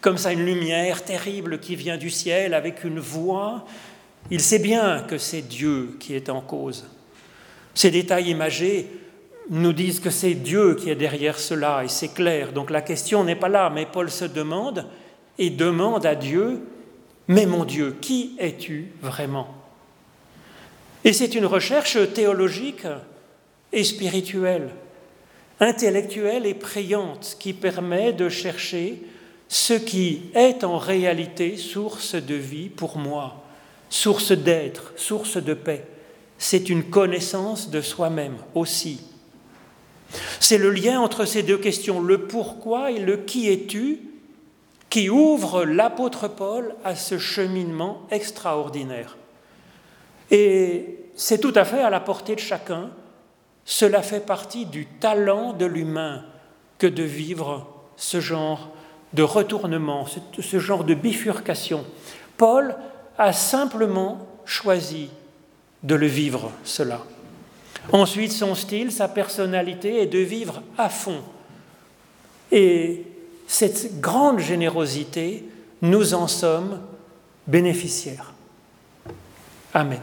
comme 0.01 0.17
ça 0.17 0.31
une 0.31 0.45
lumière 0.45 1.03
terrible 1.03 1.59
qui 1.59 1.75
vient 1.75 1.97
du 1.97 2.11
ciel 2.11 2.53
avec 2.53 2.83
une 2.83 2.99
voix. 2.99 3.65
Il 4.29 4.39
sait 4.39 4.59
bien 4.59 5.01
que 5.01 5.17
c'est 5.17 5.41
Dieu 5.41 5.97
qui 5.99 6.13
est 6.13 6.29
en 6.29 6.41
cause. 6.41 6.85
Ces 7.73 7.89
détails 7.89 8.29
imagés 8.29 8.87
nous 9.49 9.73
disent 9.73 9.99
que 9.99 10.11
c'est 10.11 10.35
Dieu 10.35 10.75
qui 10.75 10.91
est 10.91 10.95
derrière 10.95 11.39
cela 11.39 11.83
et 11.83 11.87
c'est 11.87 12.13
clair. 12.13 12.53
Donc 12.53 12.69
la 12.69 12.83
question 12.83 13.23
n'est 13.23 13.35
pas 13.35 13.49
là, 13.49 13.71
mais 13.73 13.87
Paul 13.87 14.11
se 14.11 14.25
demande 14.25 14.85
et 15.39 15.49
demande 15.49 16.05
à 16.05 16.13
Dieu, 16.13 16.61
mais 17.27 17.47
mon 17.47 17.65
Dieu, 17.65 17.95
qui 17.99 18.35
es-tu 18.37 18.91
vraiment? 19.01 19.62
Et 21.03 21.13
c'est 21.13 21.35
une 21.35 21.45
recherche 21.45 21.97
théologique 22.13 22.85
et 23.71 23.83
spirituelle, 23.83 24.69
intellectuelle 25.59 26.45
et 26.45 26.53
priante 26.53 27.35
qui 27.39 27.53
permet 27.53 28.13
de 28.13 28.29
chercher 28.29 29.01
ce 29.49 29.73
qui 29.73 30.23
est 30.33 30.63
en 30.63 30.77
réalité 30.77 31.57
source 31.57 32.15
de 32.15 32.35
vie 32.35 32.69
pour 32.69 32.97
moi, 32.97 33.43
source 33.89 34.31
d'être, 34.31 34.93
source 34.95 35.37
de 35.37 35.53
paix. 35.53 35.85
C'est 36.37 36.69
une 36.69 36.85
connaissance 36.85 37.69
de 37.69 37.81
soi-même 37.81 38.37
aussi. 38.55 39.01
C'est 40.39 40.57
le 40.57 40.69
lien 40.69 40.99
entre 40.99 41.25
ces 41.25 41.43
deux 41.43 41.57
questions, 41.57 42.01
le 42.01 42.27
pourquoi 42.27 42.91
et 42.91 42.99
le 42.99 43.17
qui 43.17 43.49
es-tu, 43.49 43.99
qui 44.89 45.09
ouvre 45.09 45.65
l'apôtre 45.65 46.27
Paul 46.27 46.75
à 46.83 46.95
ce 46.95 47.17
cheminement 47.17 48.07
extraordinaire. 48.11 49.17
Et 50.33 50.97
c'est 51.15 51.37
tout 51.37 51.53
à 51.55 51.63
fait 51.63 51.81
à 51.81 51.91
la 51.91 51.99
portée 51.99 52.33
de 52.33 52.39
chacun. 52.39 52.89
Cela 53.65 54.01
fait 54.01 54.19
partie 54.19 54.65
du 54.65 54.87
talent 54.87 55.53
de 55.53 55.67
l'humain 55.67 56.25
que 56.79 56.87
de 56.87 57.03
vivre 57.03 57.67
ce 57.95 58.19
genre 58.19 58.71
de 59.13 59.21
retournement, 59.21 60.07
ce 60.39 60.59
genre 60.59 60.85
de 60.85 60.95
bifurcation. 60.95 61.85
Paul 62.35 62.75
a 63.19 63.31
simplement 63.31 64.27
choisi 64.43 65.11
de 65.83 65.93
le 65.93 66.07
vivre, 66.07 66.51
cela. 66.63 67.01
Ensuite, 67.91 68.31
son 68.31 68.55
style, 68.55 68.91
sa 68.91 69.07
personnalité 69.07 70.01
est 70.01 70.07
de 70.07 70.17
vivre 70.17 70.63
à 70.79 70.89
fond. 70.89 71.21
Et 72.51 73.05
cette 73.45 73.99
grande 73.99 74.39
générosité, 74.39 75.45
nous 75.83 76.15
en 76.15 76.27
sommes 76.27 76.81
bénéficiaires. 77.45 78.33
Amen. 79.75 80.01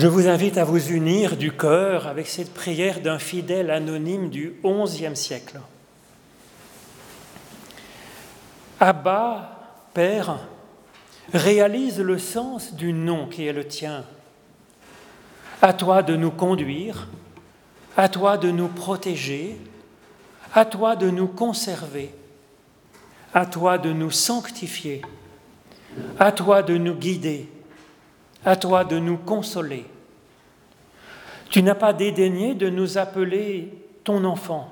Je 0.00 0.06
vous 0.06 0.28
invite 0.28 0.58
à 0.58 0.64
vous 0.64 0.92
unir 0.92 1.36
du 1.36 1.50
cœur 1.50 2.06
avec 2.06 2.28
cette 2.28 2.54
prière 2.54 3.00
d'un 3.00 3.18
fidèle 3.18 3.68
anonyme 3.68 4.30
du 4.30 4.54
XIe 4.62 5.16
siècle. 5.16 5.58
Abba, 8.78 9.58
Père, 9.94 10.38
réalise 11.34 11.98
le 11.98 12.16
sens 12.16 12.74
du 12.74 12.92
nom 12.92 13.26
qui 13.26 13.48
est 13.48 13.52
le 13.52 13.66
tien. 13.66 14.04
À 15.62 15.72
toi 15.72 16.04
de 16.04 16.14
nous 16.14 16.30
conduire, 16.30 17.08
à 17.96 18.08
toi 18.08 18.38
de 18.38 18.52
nous 18.52 18.68
protéger, 18.68 19.56
à 20.54 20.64
toi 20.64 20.94
de 20.94 21.10
nous 21.10 21.26
conserver, 21.26 22.14
à 23.34 23.46
toi 23.46 23.78
de 23.78 23.92
nous 23.92 24.12
sanctifier, 24.12 25.02
à 26.20 26.30
toi 26.30 26.62
de 26.62 26.76
nous 26.76 26.94
guider, 26.94 27.48
à 28.44 28.56
toi 28.56 28.84
de 28.84 28.98
nous 28.98 29.16
consoler. 29.16 29.86
Tu 31.50 31.62
n'as 31.62 31.74
pas 31.74 31.92
dédaigné 31.92 32.54
de 32.54 32.68
nous 32.68 32.98
appeler 32.98 33.72
ton 34.04 34.24
enfant, 34.24 34.70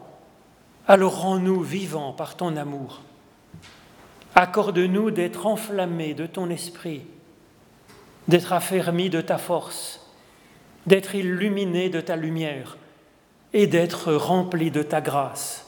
alors 0.87 1.21
rends-nous 1.21 1.63
vivants 1.63 2.13
par 2.13 2.37
ton 2.37 2.57
amour. 2.57 3.03
Accorde-nous 4.35 5.11
d'être 5.11 5.47
enflammés 5.47 6.15
de 6.15 6.27
ton 6.27 6.51
esprit, 6.51 7.03
d'être 8.29 8.53
affermis 8.53 9.09
de 9.09 9.21
ta 9.21 9.39
force, 9.39 10.07
d'être 10.87 11.15
illuminés 11.15 11.89
de 11.89 12.01
ta 12.01 12.17
lumière 12.17 12.77
et 13.53 13.67
d'être 13.67 14.13
remplis 14.13 14.71
de 14.71 14.83
ta 14.83 15.01
grâce, 15.01 15.67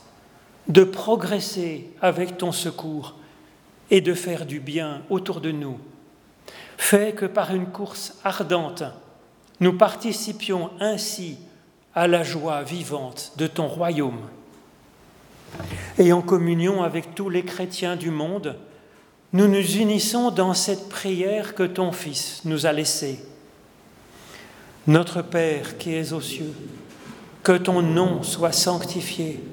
de 0.69 0.85
progresser 0.85 1.91
avec 2.03 2.37
ton 2.37 2.53
secours 2.53 3.17
et 3.91 4.03
de 4.03 4.13
faire 4.13 4.45
du 4.45 4.61
bien 4.61 5.03
autour 5.09 5.41
de 5.41 5.51
nous. 5.51 5.79
Fais 6.79 7.12
que 7.12 7.26
par 7.26 7.55
une 7.55 7.66
course 7.66 8.14
ardente, 8.24 8.85
nous 9.61 9.74
participions 9.74 10.70
ainsi 10.81 11.37
à 11.95 12.07
la 12.07 12.22
joie 12.22 12.62
vivante 12.62 13.33
de 13.37 13.47
ton 13.47 13.66
royaume. 13.66 14.20
Et 15.99 16.12
en 16.12 16.22
communion 16.22 16.83
avec 16.83 17.14
tous 17.14 17.29
les 17.29 17.45
chrétiens 17.45 17.97
du 17.97 18.11
monde, 18.11 18.57
nous 19.33 19.49
nous 19.49 19.76
unissons 19.76 20.31
dans 20.31 20.55
cette 20.55 20.89
prière 20.89 21.55
que 21.55 21.64
ton 21.64 21.93
Fils 21.93 22.43
nous 22.45 22.64
a 22.64 22.72
laissée. 22.72 23.22
Notre 24.87 25.20
Père 25.20 25.76
qui 25.76 25.95
es 25.95 26.12
aux 26.12 26.20
cieux, 26.20 26.55
que 27.43 27.59
ton 27.59 27.83
nom 27.83 28.22
soit 28.22 28.53
sanctifié, 28.53 29.45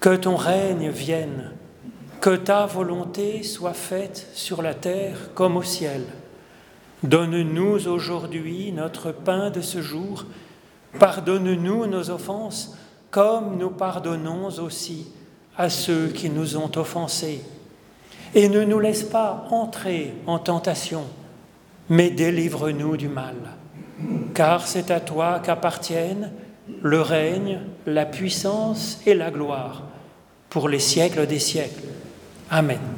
que 0.00 0.16
ton 0.16 0.36
règne 0.36 0.90
vienne, 0.90 1.52
que 2.20 2.36
ta 2.36 2.66
volonté 2.66 3.44
soit 3.44 3.74
faite 3.74 4.26
sur 4.34 4.60
la 4.60 4.74
terre 4.74 5.30
comme 5.34 5.56
au 5.56 5.62
ciel. 5.62 6.02
Donne-nous 7.02 7.86
aujourd'hui 7.86 8.72
notre 8.72 9.12
pain 9.12 9.50
de 9.50 9.60
ce 9.60 9.80
jour. 9.82 10.24
Pardonne-nous 10.98 11.86
nos 11.86 12.10
offenses, 12.10 12.76
comme 13.10 13.56
nous 13.56 13.70
pardonnons 13.70 14.48
aussi 14.58 15.06
à 15.56 15.70
ceux 15.70 16.08
qui 16.08 16.28
nous 16.28 16.56
ont 16.56 16.70
offensés. 16.76 17.42
Et 18.34 18.48
ne 18.48 18.64
nous 18.64 18.80
laisse 18.80 19.04
pas 19.04 19.46
entrer 19.50 20.14
en 20.26 20.38
tentation, 20.38 21.04
mais 21.88 22.10
délivre-nous 22.10 22.96
du 22.96 23.08
mal. 23.08 23.36
Car 24.34 24.66
c'est 24.66 24.90
à 24.90 25.00
toi 25.00 25.40
qu'appartiennent 25.40 26.32
le 26.82 27.00
règne, 27.00 27.60
la 27.86 28.06
puissance 28.06 29.00
et 29.06 29.14
la 29.14 29.30
gloire 29.30 29.82
pour 30.50 30.68
les 30.68 30.78
siècles 30.78 31.26
des 31.26 31.38
siècles. 31.38 31.88
Amen. 32.50 32.97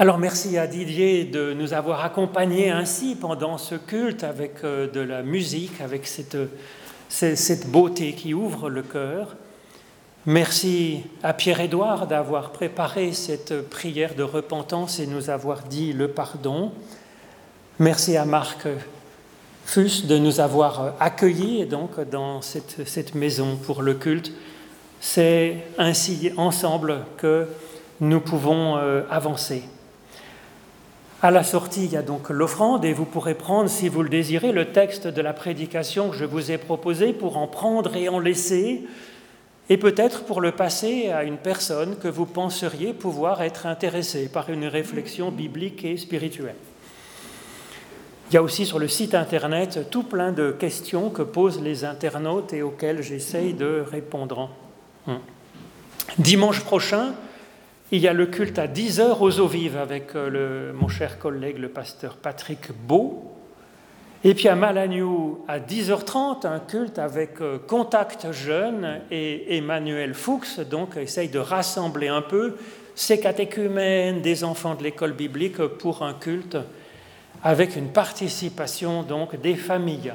Alors 0.00 0.16
merci 0.16 0.56
à 0.56 0.66
Didier 0.66 1.24
de 1.26 1.52
nous 1.52 1.74
avoir 1.74 2.02
accompagnés 2.02 2.70
ainsi 2.70 3.14
pendant 3.14 3.58
ce 3.58 3.74
culte 3.74 4.24
avec 4.24 4.64
euh, 4.64 4.90
de 4.90 5.00
la 5.00 5.22
musique, 5.22 5.78
avec 5.82 6.06
cette, 6.06 7.66
beauté 7.66 8.14
qui 8.14 8.32
ouvre 8.32 8.70
le 8.70 8.80
cœur. 8.80 9.36
Merci 10.24 11.02
à 11.22 11.34
Pierre-Édouard 11.34 12.06
d'avoir 12.06 12.50
préparé 12.52 13.12
cette 13.12 13.68
prière 13.68 14.14
de 14.14 14.22
repentance 14.22 15.00
et 15.00 15.06
nous 15.06 15.28
avoir 15.28 15.64
dit 15.64 15.92
le 15.92 16.08
pardon. 16.08 16.72
Merci 17.78 18.16
à 18.16 18.24
Marc 18.24 18.68
Fus 19.66 20.06
de 20.06 20.16
nous 20.16 20.40
avoir 20.40 20.94
accueillis 20.98 21.66
donc 21.66 22.00
dans 22.08 22.40
cette, 22.40 22.88
cette 22.88 23.14
maison 23.14 23.56
pour 23.56 23.82
le 23.82 23.92
culte. 23.92 24.32
C'est 24.98 25.58
ainsi 25.76 26.32
ensemble 26.38 27.00
que 27.18 27.46
nous 28.00 28.20
pouvons 28.20 28.78
euh, 28.78 29.02
avancer. 29.10 29.62
À 31.22 31.30
la 31.30 31.42
sortie, 31.42 31.84
il 31.84 31.92
y 31.92 31.98
a 31.98 32.02
donc 32.02 32.30
l'offrande 32.30 32.86
et 32.86 32.94
vous 32.94 33.04
pourrez 33.04 33.34
prendre, 33.34 33.68
si 33.68 33.90
vous 33.90 34.02
le 34.02 34.08
désirez, 34.08 34.52
le 34.52 34.72
texte 34.72 35.06
de 35.06 35.20
la 35.20 35.34
prédication 35.34 36.08
que 36.08 36.16
je 36.16 36.24
vous 36.24 36.50
ai 36.50 36.56
proposé 36.56 37.12
pour 37.12 37.36
en 37.36 37.46
prendre 37.46 37.94
et 37.94 38.08
en 38.08 38.18
laisser, 38.18 38.86
et 39.68 39.76
peut-être 39.76 40.24
pour 40.24 40.40
le 40.40 40.52
passer 40.52 41.10
à 41.10 41.24
une 41.24 41.36
personne 41.36 41.96
que 41.96 42.08
vous 42.08 42.24
penseriez 42.24 42.94
pouvoir 42.94 43.42
être 43.42 43.66
intéressée 43.66 44.30
par 44.32 44.48
une 44.48 44.64
réflexion 44.64 45.30
biblique 45.30 45.84
et 45.84 45.98
spirituelle. 45.98 46.56
Il 48.30 48.34
y 48.34 48.36
a 48.38 48.42
aussi 48.42 48.64
sur 48.64 48.78
le 48.78 48.88
site 48.88 49.14
internet 49.14 49.90
tout 49.90 50.04
plein 50.04 50.32
de 50.32 50.52
questions 50.52 51.10
que 51.10 51.22
posent 51.22 51.60
les 51.60 51.84
internautes 51.84 52.54
et 52.54 52.62
auxquelles 52.62 53.02
j'essaye 53.02 53.52
de 53.52 53.84
répondre. 53.86 54.48
Hum. 55.06 55.18
Dimanche 56.18 56.60
prochain, 56.60 57.12
il 57.92 58.00
y 58.00 58.08
a 58.08 58.12
le 58.12 58.26
culte 58.26 58.58
à 58.58 58.68
10 58.68 59.00
heures 59.00 59.20
aux 59.20 59.40
eaux 59.40 59.48
vives 59.48 59.76
avec 59.76 60.14
euh, 60.14 60.72
mon 60.72 60.88
cher 60.88 61.18
collègue 61.18 61.58
le 61.58 61.68
pasteur 61.68 62.16
Patrick 62.16 62.70
Beau. 62.86 63.24
Et 64.22 64.34
puis 64.34 64.48
à 64.48 64.54
Malagnou, 64.54 65.44
à 65.48 65.58
10h30, 65.58 66.46
un 66.46 66.60
culte 66.60 66.98
avec 66.98 67.40
euh, 67.40 67.58
Contact 67.58 68.30
Jeune 68.32 69.00
et 69.10 69.56
Emmanuel 69.56 70.14
Fuchs, 70.14 70.60
donc 70.60 70.96
essaye 70.96 71.28
de 71.28 71.38
rassembler 71.38 72.08
un 72.08 72.22
peu 72.22 72.56
ces 72.94 73.18
catéchumènes 73.18 74.20
des 74.20 74.44
enfants 74.44 74.74
de 74.74 74.84
l'école 74.84 75.14
biblique 75.14 75.58
pour 75.58 76.02
un 76.02 76.14
culte 76.14 76.58
avec 77.42 77.74
une 77.74 77.88
participation 77.88 79.02
donc 79.02 79.40
des 79.40 79.54
familles. 79.54 80.12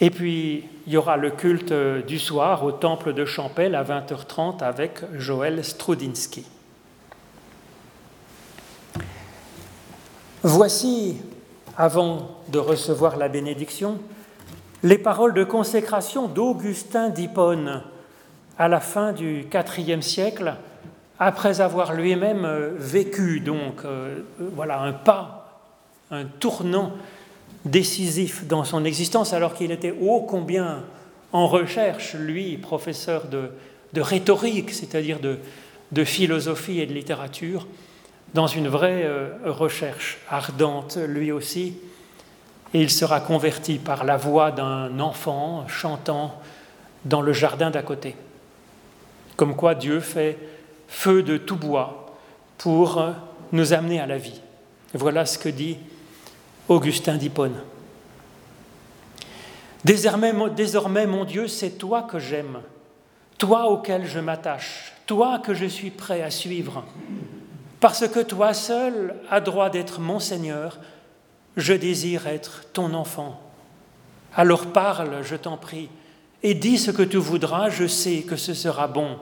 Et 0.00 0.10
puis, 0.10 0.64
il 0.86 0.92
y 0.92 0.96
aura 0.96 1.16
le 1.16 1.30
culte 1.30 1.72
du 1.72 2.18
soir 2.18 2.64
au 2.64 2.72
temple 2.72 3.12
de 3.12 3.24
Champel 3.24 3.74
à 3.74 3.84
20h30 3.84 4.62
avec 4.62 5.00
Joël 5.16 5.64
Strudinski. 5.64 6.44
Voici, 10.42 11.22
avant 11.78 12.38
de 12.48 12.58
recevoir 12.58 13.16
la 13.16 13.28
bénédiction, 13.28 13.98
les 14.82 14.98
paroles 14.98 15.32
de 15.32 15.44
consécration 15.44 16.28
d'Augustin 16.28 17.08
d'Hippone 17.08 17.82
à 18.58 18.68
la 18.68 18.80
fin 18.80 19.12
du 19.12 19.46
IVe 19.78 20.02
siècle, 20.02 20.54
après 21.18 21.60
avoir 21.60 21.94
lui-même 21.94 22.46
vécu 22.76 23.40
donc 23.40 23.84
euh, 23.84 24.20
voilà 24.38 24.80
un 24.80 24.92
pas, 24.92 25.62
un 26.10 26.24
tournant 26.24 26.92
décisif 27.64 28.46
dans 28.46 28.64
son 28.64 28.84
existence, 28.84 29.32
alors 29.32 29.54
qu'il 29.54 29.72
était 29.72 29.94
ô 30.00 30.20
combien 30.20 30.84
en 31.32 31.46
recherche, 31.46 32.14
lui, 32.14 32.56
professeur 32.56 33.26
de, 33.26 33.50
rhétorique, 34.00 34.70
c'est-à-dire 34.70 35.18
de, 35.20 36.04
philosophie 36.04 36.80
et 36.80 36.86
de 36.86 36.92
littérature, 36.92 37.66
dans 38.34 38.46
une 38.46 38.68
vraie 38.68 39.04
euh, 39.04 39.30
recherche 39.44 40.18
ardente, 40.28 40.96
lui 40.96 41.30
aussi. 41.30 41.74
Et 42.72 42.82
il 42.82 42.90
sera 42.90 43.20
converti 43.20 43.78
par 43.78 44.04
la 44.04 44.16
voix 44.16 44.50
d'un 44.50 44.98
enfant 44.98 45.66
chantant 45.68 46.40
dans 47.04 47.22
le 47.22 47.32
jardin 47.32 47.70
d'à 47.70 47.82
côté. 47.82 48.16
Comme 49.36 49.54
quoi 49.54 49.74
Dieu 49.74 50.00
fait 50.00 50.38
feu 50.88 51.22
de 51.22 51.36
tout 51.36 51.56
bois 51.56 52.16
pour 52.58 53.04
nous 53.52 53.72
amener 53.72 54.00
à 54.00 54.06
la 54.06 54.18
vie. 54.18 54.40
Voilà 54.94 55.26
ce 55.26 55.38
que 55.38 55.48
dit 55.48 55.78
Augustin 56.68 57.16
d'Hippone. 57.16 57.60
Désormais, 59.84 60.32
mon 60.32 61.24
Dieu, 61.24 61.46
c'est 61.46 61.72
toi 61.72 62.02
que 62.02 62.18
j'aime, 62.18 62.60
toi 63.36 63.70
auquel 63.70 64.06
je 64.06 64.18
m'attache, 64.18 64.94
toi 65.06 65.38
que 65.38 65.52
je 65.52 65.66
suis 65.66 65.90
prêt 65.90 66.22
à 66.22 66.30
suivre. 66.30 66.84
Parce 67.80 68.08
que 68.08 68.20
toi 68.20 68.54
seul 68.54 69.14
as 69.30 69.42
droit 69.42 69.68
d'être 69.68 70.00
mon 70.00 70.18
Seigneur, 70.18 70.78
je 71.58 71.74
désire 71.74 72.26
être 72.26 72.64
ton 72.72 72.94
enfant. 72.94 73.40
Alors 74.34 74.66
parle, 74.66 75.22
je 75.22 75.36
t'en 75.36 75.58
prie, 75.58 75.90
et 76.42 76.54
dis 76.54 76.78
ce 76.78 76.90
que 76.90 77.02
tu 77.02 77.18
voudras, 77.18 77.68
je 77.68 77.86
sais 77.86 78.22
que 78.22 78.36
ce 78.36 78.54
sera 78.54 78.88
bon. 78.88 79.18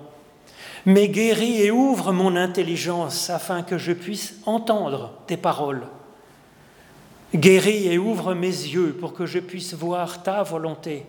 Mais 0.87 1.09
guéris 1.09 1.61
et 1.61 1.73
ouvre 1.73 2.13
mon 2.13 2.37
intelligence 2.37 3.31
afin 3.31 3.63
que 3.63 3.79
je 3.79 3.93
puisse 3.93 4.37
entendre 4.47 5.13
tes 5.27 5.37
paroles. 5.37 5.87
Guéris 7.35 7.89
et 7.89 7.99
ouvre 7.99 8.35
mes 8.35 8.47
yeux 8.47 8.95
pour 8.99 9.15
que 9.15 9.25
je 9.25 9.39
puisse 9.39 9.73
voir 9.75 10.23
ta 10.23 10.43
volonté. 10.43 11.07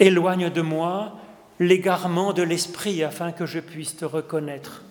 Éloigne 0.00 0.50
de 0.50 0.60
moi 0.60 1.12
l'égarement 1.60 2.32
de 2.32 2.42
l'esprit 2.42 3.04
afin 3.04 3.30
que 3.30 3.46
je 3.46 3.60
puisse 3.60 3.96
te 3.96 4.04
reconnaître. 4.04 4.82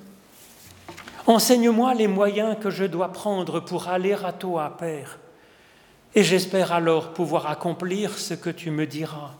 Enseigne-moi 1.27 1.93
les 1.93 2.07
moyens 2.07 2.55
que 2.59 2.69
je 2.69 2.85
dois 2.85 3.11
prendre 3.11 3.59
pour 3.59 3.89
aller 3.89 4.13
à 4.13 4.31
toi, 4.31 4.75
Père, 4.79 5.19
et 6.15 6.23
j'espère 6.23 6.71
alors 6.71 7.13
pouvoir 7.13 7.47
accomplir 7.47 8.17
ce 8.17 8.33
que 8.33 8.49
tu 8.49 8.71
me 8.71 8.87
diras. 8.87 9.31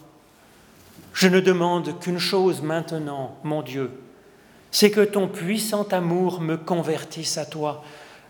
Je 1.14 1.28
ne 1.28 1.40
demande 1.40 2.00
qu'une 2.00 2.20
chose 2.20 2.62
maintenant, 2.62 3.38
mon 3.44 3.62
Dieu, 3.62 3.92
c'est 4.70 4.92
que 4.92 5.02
ton 5.02 5.28
puissant 5.28 5.84
amour 5.92 6.40
me 6.40 6.56
convertisse 6.56 7.38
à 7.38 7.46
toi, 7.46 7.84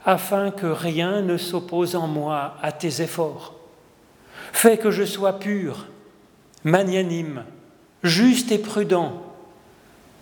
afin 0.05 0.51
que 0.51 0.67
rien 0.67 1.21
ne 1.21 1.37
s'oppose 1.37 1.95
en 1.95 2.07
moi 2.07 2.55
à 2.61 2.71
tes 2.71 3.01
efforts. 3.01 3.55
Fais 4.51 4.77
que 4.77 4.91
je 4.91 5.03
sois 5.03 5.39
pur, 5.39 5.87
magnanime, 6.63 7.45
juste 8.03 8.51
et 8.51 8.57
prudent, 8.57 9.21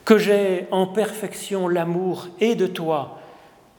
que 0.06 0.18
j'ai 0.18 0.68
en 0.72 0.88
perfection 0.88 1.68
l'amour 1.68 2.28
et 2.40 2.56
de 2.56 2.68
toi 2.68 3.20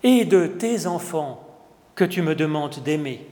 et 0.02 0.24
de 0.24 0.46
tes 0.46 0.86
enfants 0.86 1.46
que 1.94 2.04
tu 2.04 2.22
me 2.22 2.34
demandes 2.34 2.82
d'aimer. 2.84 3.26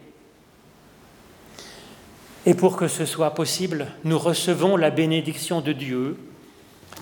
Et 2.45 2.55
pour 2.55 2.77
que 2.77 2.89
ce 2.89 3.05
soit 3.05 3.35
possible, 3.35 3.89
nous 4.05 4.19
recevons 4.19 4.77
la 4.77 4.91
bénédiction 4.91 5.61
de 5.61 5.73
Dieu 5.73 6.16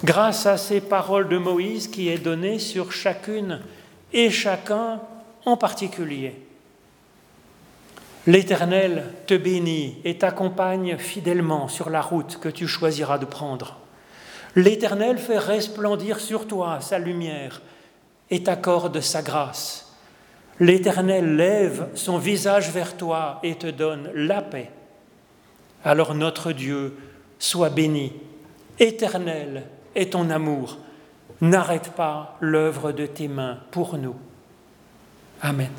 grâce 0.05 0.47
à 0.47 0.57
ces 0.57 0.81
paroles 0.81 1.29
de 1.29 1.39
Moïse 1.39 1.89
qui 1.89 2.09
est 2.09 2.19
donnée 2.19 2.59
sur 2.59 2.93
chacune 2.93 3.61
et 4.13 4.31
chacun 4.31 5.01
en 5.47 5.57
particulier. 5.57 6.35
L'Éternel 8.27 9.05
te 9.27 9.35
bénit 9.35 9.99
et 10.05 10.19
t'accompagne 10.19 10.99
fidèlement 10.99 11.69
sur 11.69 11.91
la 11.91 12.03
route 12.03 12.39
que 12.41 12.49
tu 12.49 12.67
choisiras 12.67 13.19
de 13.19 13.25
prendre. 13.25 13.77
L'Éternel 14.57 15.19
fait 15.19 15.39
resplendir 15.39 16.19
sur 16.19 16.49
toi 16.49 16.81
sa 16.81 16.99
lumière 16.99 17.63
et 18.31 18.43
t'accorde 18.43 19.01
sa 19.01 19.23
grâce. 19.23 19.95
L'Éternel 20.59 21.37
lève 21.37 21.89
son 21.95 22.19
visage 22.19 22.71
vers 22.73 22.97
toi 22.97 23.39
et 23.45 23.55
te 23.55 23.69
donne 23.69 24.11
la 24.15 24.43
paix. 24.43 24.71
Alors 25.85 26.15
notre 26.15 26.51
Dieu 26.51 26.97
soit 27.39 27.71
béni. 27.71 28.13
Éternel 28.81 29.65
est 29.95 30.15
ton 30.15 30.31
amour. 30.31 30.79
N'arrête 31.41 31.93
pas 31.93 32.37
l'œuvre 32.41 32.91
de 32.91 33.07
tes 33.07 33.29
mains 33.29 33.59
pour 33.71 33.99
nous. 33.99 34.17
Amen. 35.43 35.73